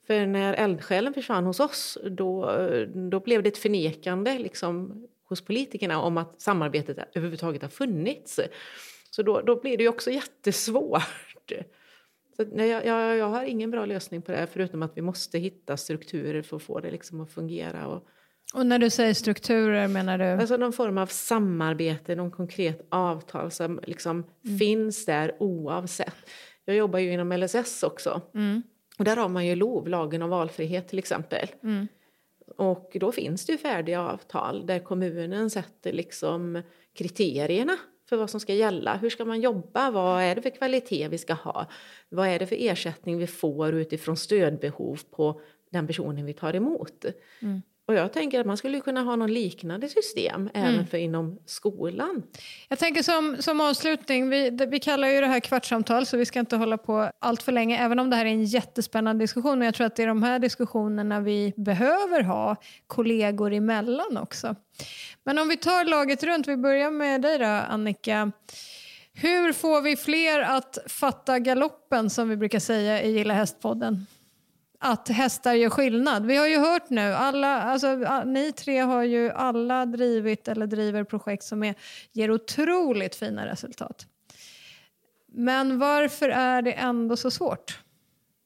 För 0.08 0.26
när 0.26 0.54
eldsjälen 0.54 1.14
försvann 1.14 1.46
hos 1.46 1.60
oss 1.60 1.98
då, 2.12 2.58
då 2.96 3.20
blev 3.20 3.44
det 3.44 3.50
ett 3.50 3.58
förnekande 3.58 4.40
liksom, 4.40 5.04
hos 5.24 5.42
politikerna 5.42 6.02
om 6.02 6.18
att 6.18 6.42
samarbetet 6.42 6.98
överhuvudtaget 7.14 7.62
har 7.62 7.70
funnits. 7.70 8.40
Så 9.10 9.24
då, 9.24 9.42
då 9.42 9.62
blir 9.62 9.78
det 9.78 9.84
ju 9.84 9.90
också 9.90 10.12
jättesvårt. 10.12 11.33
Så, 12.38 12.46
nej, 12.52 12.70
jag, 12.70 12.86
jag, 12.86 13.18
jag 13.18 13.30
har 13.30 13.44
ingen 13.44 13.72
bra 13.72 13.86
lösning 13.86 14.22
på 14.22 14.32
det 14.32 14.38
här 14.38 14.46
förutom 14.46 14.84
att 14.84 14.98
vi 14.98 15.02
måste 15.02 15.40
hitta 15.40 15.78
strukturer 15.78 16.42
för 16.42 16.56
att 16.56 16.64
få 16.64 16.80
det 16.80 16.92
liksom 16.92 17.22
att 17.22 17.32
fungera. 17.32 17.88
Och, 17.88 18.08
Och 18.54 18.66
när 18.66 18.80
du 18.80 18.90
säger 18.90 19.14
strukturer 19.14 19.88
menar 19.88 20.18
du? 20.18 20.26
Alltså 20.26 20.58
någon 20.58 20.74
form 20.74 20.98
av 20.98 21.08
samarbete, 21.08 22.16
någon 22.16 22.32
konkret 22.32 22.88
avtal 22.90 23.52
som 23.52 23.80
liksom 23.84 24.24
finns 24.60 25.06
där 25.06 25.36
oavsett. 25.40 26.16
Jag 26.66 26.76
jobbar 26.76 27.00
ju 27.00 27.14
inom 27.14 27.32
LSS 27.32 27.84
också. 27.84 28.22
Och 28.98 29.06
där 29.06 29.16
har 29.18 29.30
man 29.30 29.46
ju 29.46 29.56
LOV, 29.56 29.88
lagen 29.88 30.22
om 30.22 30.30
valfrihet 30.30 30.88
till 30.88 31.00
exempel. 31.00 31.48
Och 32.58 32.92
då 33.00 33.12
finns 33.12 33.46
det 33.46 33.52
ju 33.52 33.58
färdiga 33.58 34.02
avtal 34.02 34.66
där 34.66 34.80
kommunen 34.80 35.50
sätter 35.50 35.94
liksom 35.94 36.62
kriterierna 36.94 37.78
för 38.10 38.18
vad 38.18 38.30
som 38.30 38.40
ska 38.40 38.54
gälla. 38.54 38.96
Hur 38.96 39.10
ska 39.10 39.26
man 39.26 39.42
jobba? 39.42 39.92
Vad 39.92 40.22
är 40.22 40.36
det 40.36 40.42
för 40.42 40.50
kvalitet 40.50 41.08
vi 41.08 41.18
ska 41.18 41.34
ha? 41.34 41.68
Vad 42.10 42.28
är 42.28 42.40
det 42.40 42.48
för 42.48 42.56
ersättning 42.60 43.18
vi 43.18 43.28
får 43.28 43.74
utifrån 43.74 44.18
stödbehov 44.18 45.00
på 45.12 45.42
den 45.70 45.88
personen 45.88 46.26
vi 46.26 46.34
tar 46.34 46.56
emot? 46.56 47.06
Mm. 47.42 47.62
Och 47.86 47.94
jag 47.94 48.14
tänker 48.14 48.40
att 48.40 48.46
man 48.46 48.58
skulle 48.58 48.80
kunna 48.80 49.02
ha 49.02 49.16
någon 49.16 49.34
liknande 49.34 49.90
system 49.90 50.50
även 50.54 50.88
för 50.88 50.98
inom 50.98 51.40
skolan. 51.46 52.24
Jag 52.70 52.80
tänker 52.80 53.04
som, 53.04 53.38
som 53.40 53.62
avslutning, 53.62 54.30
vi, 54.30 54.50
vi 54.50 54.80
kallar 54.80 55.08
ju 55.08 55.22
det 55.22 55.28
här 55.28 55.40
kvartssamtal 55.40 56.06
så 56.06 56.18
vi 56.18 56.26
ska 56.26 56.40
inte 56.40 56.56
hålla 56.56 56.78
på 56.78 57.12
allt 57.20 57.44
för 57.44 57.52
länge, 57.52 57.78
även 57.78 58.00
om 58.00 58.10
det 58.10 58.16
här 58.16 58.26
är 58.26 58.30
en 58.30 58.44
jättespännande 58.44 59.24
diskussion. 59.24 59.62
Och 59.62 59.68
jag 59.68 59.74
tror 59.74 59.88
att 59.88 59.96
det 59.96 60.04
är 60.04 60.08
de 60.08 60.24
här 60.24 60.40
diskussionerna 60.40 61.20
vi 61.20 61.54
behöver 61.58 62.22
ha 62.22 62.56
kollegor 62.88 63.54
emellan 63.54 64.18
också. 64.18 64.56
Men 65.24 65.40
om 65.40 65.50
vi 65.50 65.58
tar 65.58 65.86
laget 65.86 66.24
runt, 66.24 66.48
vi 66.48 66.58
börjar 66.58 66.92
med 66.92 67.22
dig 67.22 67.38
då 67.40 67.46
Annika. 67.46 68.32
Hur 69.14 69.54
får 69.54 69.82
vi 69.82 69.96
fler 69.96 70.42
att 70.42 70.78
fatta 70.88 71.40
galoppen 71.40 72.10
som 72.10 72.30
vi 72.30 72.38
brukar 72.38 72.60
säga 72.60 73.04
i 73.04 73.12
Gilla 73.12 73.34
Hästpodden? 73.34 74.06
Att 74.86 75.10
hästar 75.10 75.54
gör 75.54 75.70
skillnad. 75.70 76.26
Vi 76.26 76.36
har 76.38 76.48
ju 76.48 76.58
hört 76.58 76.90
nu, 76.90 77.14
alla, 77.14 77.62
alltså, 77.62 77.96
ni 78.26 78.52
tre 78.52 78.80
har 78.80 79.04
ju 79.04 79.32
alla 79.32 79.86
drivit 79.86 80.48
eller 80.48 80.68
driver 80.68 81.04
projekt 81.04 81.44
som 81.44 81.64
är, 81.64 81.76
ger 82.12 82.32
otroligt 82.32 83.16
fina 83.16 83.46
resultat. 83.46 84.06
Men 85.28 85.80
varför 85.80 86.30
är 86.30 86.62
det 86.62 86.72
ändå 86.72 87.18
så 87.18 87.32
svårt? 87.32 87.80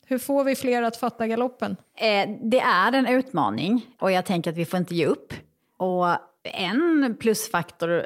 Hur 0.06 0.18
får 0.18 0.44
vi 0.44 0.56
fler 0.56 0.82
att 0.82 0.98
fatta 0.98 1.28
galoppen? 1.28 1.76
Eh, 1.96 2.30
det 2.42 2.60
är 2.60 2.94
en 2.94 3.08
utmaning 3.08 3.86
och 4.00 4.12
jag 4.12 4.26
tänker 4.26 4.52
att 4.52 4.58
vi 4.58 4.66
får 4.66 4.80
inte 4.80 4.96
ge 4.96 5.06
upp. 5.06 5.34
Och 5.78 6.08
en 6.48 7.18
plusfaktor 7.20 8.06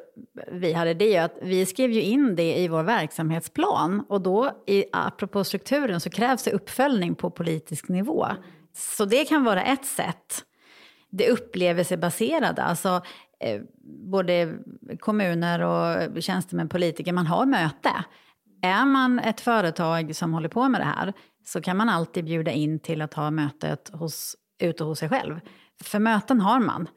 vi 0.52 0.74
hade 0.74 0.94
det 0.94 1.16
är 1.16 1.26
att 1.26 1.38
vi 1.42 1.66
skrev 1.66 1.92
ju 1.92 2.02
in 2.02 2.36
det 2.36 2.58
i 2.58 2.68
vår 2.68 2.84
verksamhetsplan 2.84 4.06
och 4.10 4.22
då, 4.22 4.64
i, 4.68 4.86
apropå 4.92 5.44
strukturen, 5.44 6.00
så 6.00 6.10
krävs 6.10 6.44
det 6.44 6.52
uppföljning 6.52 7.16
på 7.16 7.32
politisk 7.32 7.88
nivå. 7.88 8.28
Så 8.74 9.06
det 9.06 9.26
kan 9.26 9.44
vara 9.44 9.64
ett 9.64 9.86
sätt. 9.86 10.44
Det 11.10 11.30
upplevelsebaserade, 11.30 12.64
alltså 12.64 13.02
eh, 13.40 13.62
både 14.12 14.54
kommuner 15.00 15.60
och 15.62 16.24
tjänstemän, 16.24 16.70
politiker, 16.70 17.14
man 17.14 17.28
har 17.28 17.46
möte. 17.46 17.92
Är 18.62 18.86
man 18.86 19.20
ett 19.20 19.42
företag 19.42 20.16
som 20.16 20.34
håller 20.34 20.50
på 20.50 20.70
med 20.70 20.82
det 20.82 20.86
här 20.86 21.14
så 21.46 21.62
kan 21.62 21.78
man 21.78 21.90
alltid 21.90 22.26
bjuda 22.26 22.52
in 22.52 22.80
till 22.80 23.02
att 23.02 23.14
ha 23.14 23.32
mötet 23.32 23.90
hos, 23.94 24.36
ute 24.60 24.84
hos 24.84 25.00
sig 25.00 25.10
själv. 25.10 25.40
För 25.84 26.00
möten 26.00 26.42
har 26.42 26.60
man. 26.60 26.88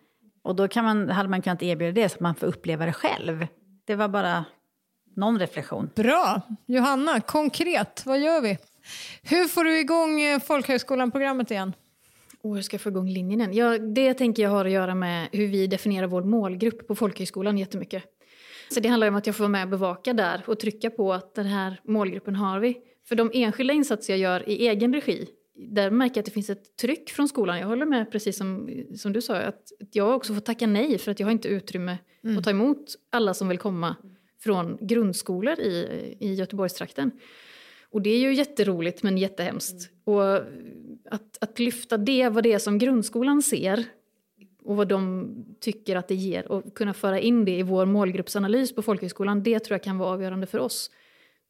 Och 0.45 0.57
då 0.57 0.69
kan 0.69 0.85
man, 0.85 1.09
hade 1.11 1.29
man 1.29 1.43
kunnat 1.43 1.63
erbjuda 1.63 1.93
det 1.93 2.09
så 2.09 2.15
att 2.15 2.21
man 2.21 2.35
får 2.35 2.47
uppleva 2.47 2.87
det 2.87 2.93
själv. 2.93 3.47
Det 3.85 3.95
var 3.95 4.09
bara 4.09 4.45
någon 5.17 5.39
reflektion. 5.39 5.91
Bra! 5.95 6.41
Johanna, 6.67 7.21
konkret, 7.21 8.03
vad 8.07 8.21
gör 8.21 8.41
vi? 8.41 8.59
Hur 9.23 9.45
får 9.45 9.65
du 9.65 9.79
igång 9.79 10.21
eh, 10.21 10.41
Folkhögskolan-programmet 10.41 11.51
igen? 11.51 11.73
Och 12.43 12.55
hur 12.55 12.63
ska 12.63 12.75
jag 12.75 12.81
få 12.81 12.89
igång 12.89 13.09
linjen 13.09 13.41
igen? 13.41 13.55
Ja, 13.55 13.79
det 13.79 14.15
tänker 14.15 14.43
jag 14.43 14.51
har 14.51 14.65
att 14.65 14.71
göra 14.71 14.95
med 14.95 15.29
hur 15.33 15.47
vi 15.47 15.67
definierar 15.67 16.07
vår 16.07 16.23
målgrupp 16.23 16.89
på 16.89 16.95
folkhögskolan 16.95 17.59
jättemycket. 17.59 18.03
Så 18.71 18.81
det 18.81 18.89
handlar 18.89 19.09
om 19.09 19.15
att 19.15 19.27
jag 19.27 19.37
får 19.37 19.45
vara 19.45 19.49
med 19.49 19.63
och 19.63 19.69
bevaka 19.69 20.13
där 20.13 20.43
och 20.47 20.61
trycka 20.61 20.91
på 20.91 21.13
att 21.13 21.35
den 21.35 21.47
här 21.47 21.81
målgruppen 21.85 22.37
har 22.37 22.59
vi. 22.59 22.77
För 23.09 23.17
de 23.17 23.31
enskilda 23.35 23.75
insatser 23.75 24.13
jag 24.13 24.21
gör 24.21 24.49
i 24.49 24.69
egen 24.69 24.95
regi, 24.95 25.29
där 25.55 25.91
märker 25.91 26.17
jag 26.17 26.23
att 26.23 26.27
det 26.27 26.31
finns 26.31 26.51
ett 26.51 26.77
tryck 26.77 27.11
från 27.11 27.29
skolan. 27.29 27.59
Jag 27.59 27.67
håller 27.67 27.87
med 27.87 28.11
precis 28.11 28.37
som, 28.37 28.71
som 28.97 29.13
du 29.13 29.23
sa, 29.23 29.37
att 29.37 29.73
jag 29.93 30.17
också 30.17 30.35
får 30.35 30.41
tacka 30.41 30.67
nej 30.67 30.99
för 30.99 31.11
att 31.11 31.21
jag 31.21 31.27
har 31.27 31.33
inte 31.33 31.49
utrymme 31.49 31.99
att 32.39 32.45
ta 32.45 32.51
emot 32.51 32.95
alla 33.11 33.35
som 33.35 33.49
vill 33.49 33.59
komma 33.59 33.97
från 34.41 34.79
grundskolor 34.81 35.61
i, 35.61 36.17
i 36.21 36.35
Göteborgstrakten. 36.35 37.11
Och 37.91 38.03
det 38.03 38.11
är 38.11 38.19
ju 38.19 38.35
jätteroligt 38.35 39.03
men 39.03 39.19
jättehemskt. 39.19 39.91
Och 40.05 40.37
att, 41.11 41.39
att 41.41 41.59
lyfta 41.59 41.97
det, 41.97 42.29
vad 42.29 42.43
det 42.43 42.53
är 42.53 42.59
som 42.59 42.79
grundskolan 42.79 43.43
ser 43.43 43.85
och 44.65 44.77
vad 44.77 44.89
de 44.89 45.29
tycker 45.61 45.97
att 45.97 46.09
det 46.09 46.15
ger 46.15 46.53
och 46.53 46.75
kunna 46.75 46.95
föra 46.95 47.21
in 47.21 47.45
det 47.45 47.59
i 47.59 47.63
vår 47.63 47.87
målgruppsanalys 47.87 48.75
på 48.75 48.83
folkhögskolan, 48.83 49.43
det 49.43 49.59
tror 49.59 49.75
jag 49.75 49.83
kan 49.83 49.99
vara 49.99 50.11
avgörande 50.11 50.47
för 50.47 50.59
oss. 50.59 50.91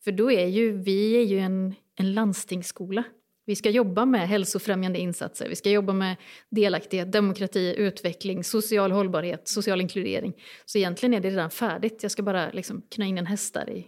För 0.04 0.12
då 0.12 0.32
är 0.32 0.46
ju 0.46 0.72
vi 0.72 1.16
är 1.16 1.22
ju 1.22 1.38
en, 1.38 1.74
en 1.96 2.14
landstingsskola. 2.14 3.04
Vi 3.46 3.56
ska 3.56 3.70
jobba 3.70 4.04
med 4.04 4.28
hälsofrämjande 4.28 4.98
insatser, 4.98 5.48
vi 5.48 5.56
ska 5.56 5.70
jobba 5.70 5.92
med 5.92 6.16
delaktighet, 6.48 7.12
demokrati, 7.12 7.74
utveckling, 7.78 8.44
social 8.44 8.92
hållbarhet, 8.92 9.48
social 9.48 9.80
inkludering. 9.80 10.34
Så 10.64 10.78
egentligen 10.78 11.14
är 11.14 11.20
det 11.20 11.30
redan 11.30 11.50
färdigt, 11.50 12.02
jag 12.02 12.12
ska 12.12 12.22
bara 12.22 12.50
liksom 12.50 12.82
knö 12.90 13.04
in 13.04 13.18
en 13.18 13.26
häst 13.26 13.54
där 13.54 13.70
i, 13.70 13.86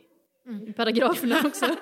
paragraferna 0.76 1.42
också. 1.44 1.66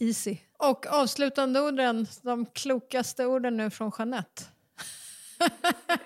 Easy. 0.00 0.36
Och 0.58 0.86
avslutande 0.86 1.60
orden, 1.60 2.06
de 2.22 2.46
klokaste 2.46 3.26
orden 3.26 3.56
nu 3.56 3.70
från 3.70 3.92
Jeanette. 3.98 4.42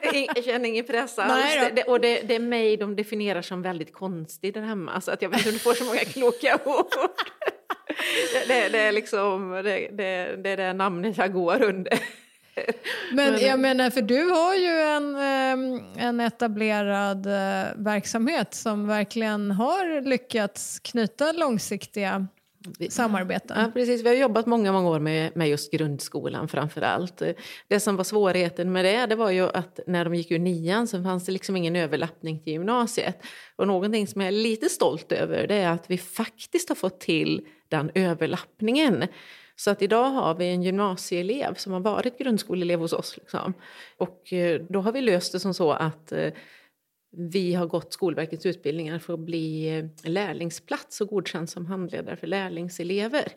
Jag 0.34 0.44
känner 0.44 0.68
ingen 0.68 0.86
press 0.86 1.18
alls. 1.18 1.32
Nej 1.32 1.58
då. 1.58 1.64
Det, 1.64 1.72
det, 1.74 1.82
och 1.82 2.00
det, 2.00 2.20
det 2.20 2.34
är 2.34 2.40
mig 2.40 2.76
de 2.76 2.96
definierar 2.96 3.42
som 3.42 3.62
väldigt 3.62 3.92
konstig 3.92 4.54
där 4.54 4.60
hemma. 4.62 5.00
Så 5.00 5.10
att 5.10 5.22
jag 5.22 5.28
vet 5.28 5.38
inte 5.38 5.48
om 5.48 5.52
du 5.52 5.58
får 5.58 5.74
så 5.74 5.84
många 5.84 5.98
kloka 5.98 6.58
ord. 6.64 6.86
Det, 8.48 8.68
det, 8.68 8.78
är 8.78 8.92
liksom 8.92 9.50
det, 9.50 9.88
det, 9.92 10.36
det 10.36 10.50
är 10.50 10.56
det 10.56 10.72
namnet 10.72 11.18
jag 11.18 11.32
går 11.32 11.62
under. 11.62 11.98
Men 13.12 13.40
jag 13.40 13.60
menar, 13.60 13.90
för 13.90 14.02
du 14.02 14.24
har 14.24 14.54
ju 14.54 14.80
en, 14.80 15.16
ehm, 15.16 15.82
en 15.96 16.20
etablerad 16.20 17.26
eh, 17.26 17.68
verksamhet 17.76 18.54
som 18.54 18.86
verkligen 18.86 19.50
har 19.50 20.00
lyckats 20.00 20.78
knyta 20.78 21.32
långsiktiga 21.32 22.26
samarbeten. 22.88 23.56
Ja, 23.60 23.70
precis. 23.74 24.04
Vi 24.04 24.08
har 24.08 24.16
jobbat 24.16 24.46
många, 24.46 24.72
många 24.72 24.88
år 24.88 25.00
med, 25.00 25.36
med 25.36 25.48
just 25.48 25.72
grundskolan 25.72 26.48
framför 26.48 26.82
allt. 26.82 27.22
Det 27.68 27.80
som 27.80 27.96
var 27.96 28.04
svårigheten 28.04 28.72
med 28.72 28.84
det, 28.84 29.06
det 29.06 29.16
var 29.16 29.30
ju 29.30 29.48
att 29.48 29.80
när 29.86 30.04
de 30.04 30.14
gick 30.14 30.30
ur 30.30 30.38
nian 30.38 30.86
så 30.86 31.02
fanns 31.02 31.26
det 31.26 31.32
liksom 31.32 31.56
ingen 31.56 31.76
överlappning 31.76 32.42
till 32.42 32.52
gymnasiet. 32.52 33.22
Och 33.56 33.66
någonting 33.66 34.06
som 34.06 34.20
jag 34.20 34.28
är 34.28 34.32
lite 34.32 34.68
stolt 34.68 35.12
över 35.12 35.46
det 35.46 35.54
är 35.54 35.70
att 35.70 35.90
vi 35.90 35.98
faktiskt 35.98 36.68
har 36.68 36.76
fått 36.76 37.00
till 37.00 37.46
den 37.68 37.90
överlappningen. 37.94 39.06
Så 39.56 39.70
att 39.70 39.82
idag 39.82 40.10
har 40.10 40.34
vi 40.34 40.48
en 40.48 40.62
gymnasieelev 40.62 41.54
som 41.54 41.72
har 41.72 41.80
varit 41.80 42.18
grundskoleelev 42.18 42.80
hos 42.80 42.92
oss. 42.92 43.16
Liksom. 43.16 43.54
Och 43.96 44.32
eh, 44.32 44.60
då 44.68 44.80
har 44.80 44.92
vi 44.92 45.00
löst 45.00 45.32
det 45.32 45.40
som 45.40 45.54
så 45.54 45.72
att 45.72 46.12
eh, 46.12 46.32
vi 47.12 47.54
har 47.54 47.66
gått 47.66 47.92
Skolverkets 47.92 48.46
utbildningar 48.46 48.98
för 48.98 49.14
att 49.14 49.20
bli 49.20 49.78
eh, 49.78 50.10
lärlingsplats 50.10 51.00
och 51.00 51.08
godkänd 51.08 51.50
som 51.50 51.66
handledare 51.66 52.16
för 52.16 52.26
lärlingselever. 52.26 53.32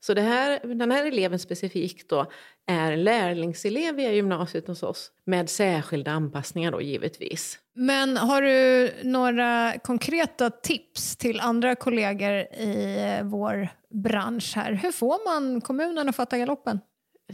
Så 0.00 0.14
det 0.14 0.22
här, 0.22 0.60
den 0.74 0.90
här 0.90 1.06
eleven 1.06 1.38
specifikt 1.38 2.08
då 2.08 2.30
är 2.66 2.96
lärlingselev 2.96 3.94
via 3.94 4.12
gymnasiet 4.12 4.66
hos 4.66 4.82
oss 4.82 5.12
med 5.24 5.50
särskilda 5.50 6.10
anpassningar 6.10 6.72
då 6.72 6.80
givetvis. 6.80 7.58
Men 7.74 8.16
har 8.16 8.42
du 8.42 8.90
några 9.02 9.78
konkreta 9.84 10.50
tips 10.50 11.16
till 11.16 11.40
andra 11.40 11.74
kollegor 11.74 12.32
i 12.40 12.96
eh, 12.98 13.24
vår 13.26 13.68
bransch 13.90 14.52
här? 14.56 14.72
Hur 14.72 14.92
får 14.92 15.24
man 15.24 15.60
kommunen 15.60 16.08
att 16.08 16.16
fatta 16.16 16.38
galoppen? 16.38 16.80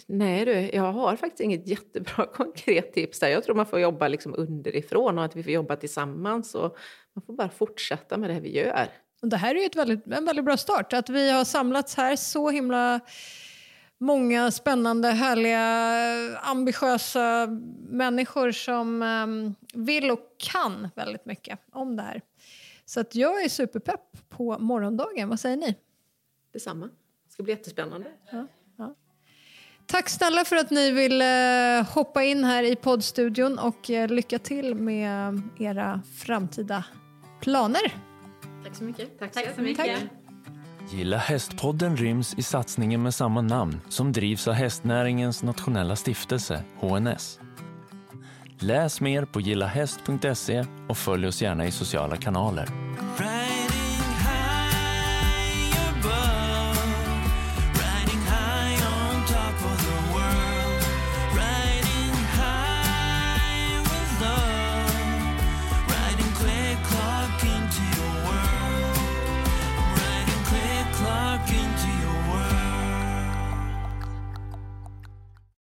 Nej 0.06 0.44
du, 0.44 0.52
jag 0.52 0.92
har 0.92 1.16
faktiskt 1.16 1.40
inget 1.40 1.66
jättebra 1.66 2.26
konkret 2.34 2.92
tips 2.92 3.18
där. 3.20 3.28
Jag 3.28 3.44
tror 3.44 3.54
man 3.54 3.66
får 3.66 3.80
jobba 3.80 4.08
liksom 4.08 4.34
underifrån 4.38 5.18
och 5.18 5.24
att 5.24 5.36
vi 5.36 5.42
får 5.42 5.52
jobba 5.52 5.76
tillsammans 5.76 6.54
och 6.54 6.76
man 7.12 7.22
får 7.26 7.34
bara 7.34 7.48
fortsätta 7.48 8.16
med 8.16 8.30
det 8.30 8.40
vi 8.40 8.56
gör. 8.56 8.88
Och 9.22 9.28
det 9.28 9.36
här 9.36 9.54
är 9.54 9.58
ju 9.58 9.66
ett 9.66 9.76
väldigt, 9.76 10.06
en 10.06 10.24
väldigt 10.24 10.44
bra 10.44 10.56
start. 10.56 10.92
Att 10.92 11.08
vi 11.08 11.30
har 11.30 11.44
samlats 11.44 11.94
här 11.94 12.16
så 12.16 12.50
himla 12.50 13.00
många 13.98 14.50
spännande, 14.50 15.08
härliga, 15.08 16.38
ambitiösa 16.38 17.46
människor 17.88 18.52
som 18.52 19.02
em, 19.02 19.54
vill 19.74 20.10
och 20.10 20.20
kan 20.38 20.88
väldigt 20.94 21.24
mycket 21.24 21.58
om 21.72 21.96
det 21.96 22.02
här. 22.02 22.20
Så 22.84 23.00
att 23.00 23.14
jag 23.14 23.44
är 23.44 23.48
superpepp 23.48 24.28
på 24.28 24.58
morgondagen. 24.58 25.28
Vad 25.28 25.40
säger 25.40 25.56
ni? 25.56 25.74
Detsamma. 26.52 26.86
Det 27.26 27.32
ska 27.32 27.42
bli 27.42 27.52
jättespännande. 27.52 28.10
Tack 29.94 30.08
snälla 30.08 30.44
för 30.44 30.56
att 30.56 30.70
ni 30.70 30.90
vill 30.90 31.22
eh, 31.22 31.94
hoppa 31.94 32.22
in 32.22 32.44
här 32.44 32.62
i 32.62 32.76
poddstudion 32.76 33.58
och 33.58 33.90
eh, 33.90 34.08
lycka 34.08 34.38
till 34.38 34.74
med 34.74 35.42
era 35.58 36.02
framtida 36.16 36.84
planer. 37.40 37.82
Tack 38.64 38.74
så 38.74 38.84
mycket. 38.84 39.18
Tack, 39.18 39.32
Tack 39.32 39.54
så 39.54 39.62
mycket. 39.62 39.98
Gilla 40.90 41.16
hästpodden 41.16 41.96
ryms 41.96 42.34
i 42.34 42.42
satsningen 42.42 43.02
med 43.02 43.14
samma 43.14 43.40
namn 43.40 43.80
som 43.88 44.12
drivs 44.12 44.48
av 44.48 44.54
hästnäringens 44.54 45.42
nationella 45.42 45.96
stiftelse, 45.96 46.64
HNS. 46.80 47.40
Läs 48.58 49.00
mer 49.00 49.24
på 49.24 49.40
gillahäst.se 49.40 50.64
och 50.88 50.98
följ 50.98 51.26
oss 51.26 51.42
gärna 51.42 51.66
i 51.66 51.70
sociala 51.70 52.16
kanaler. 52.16 52.83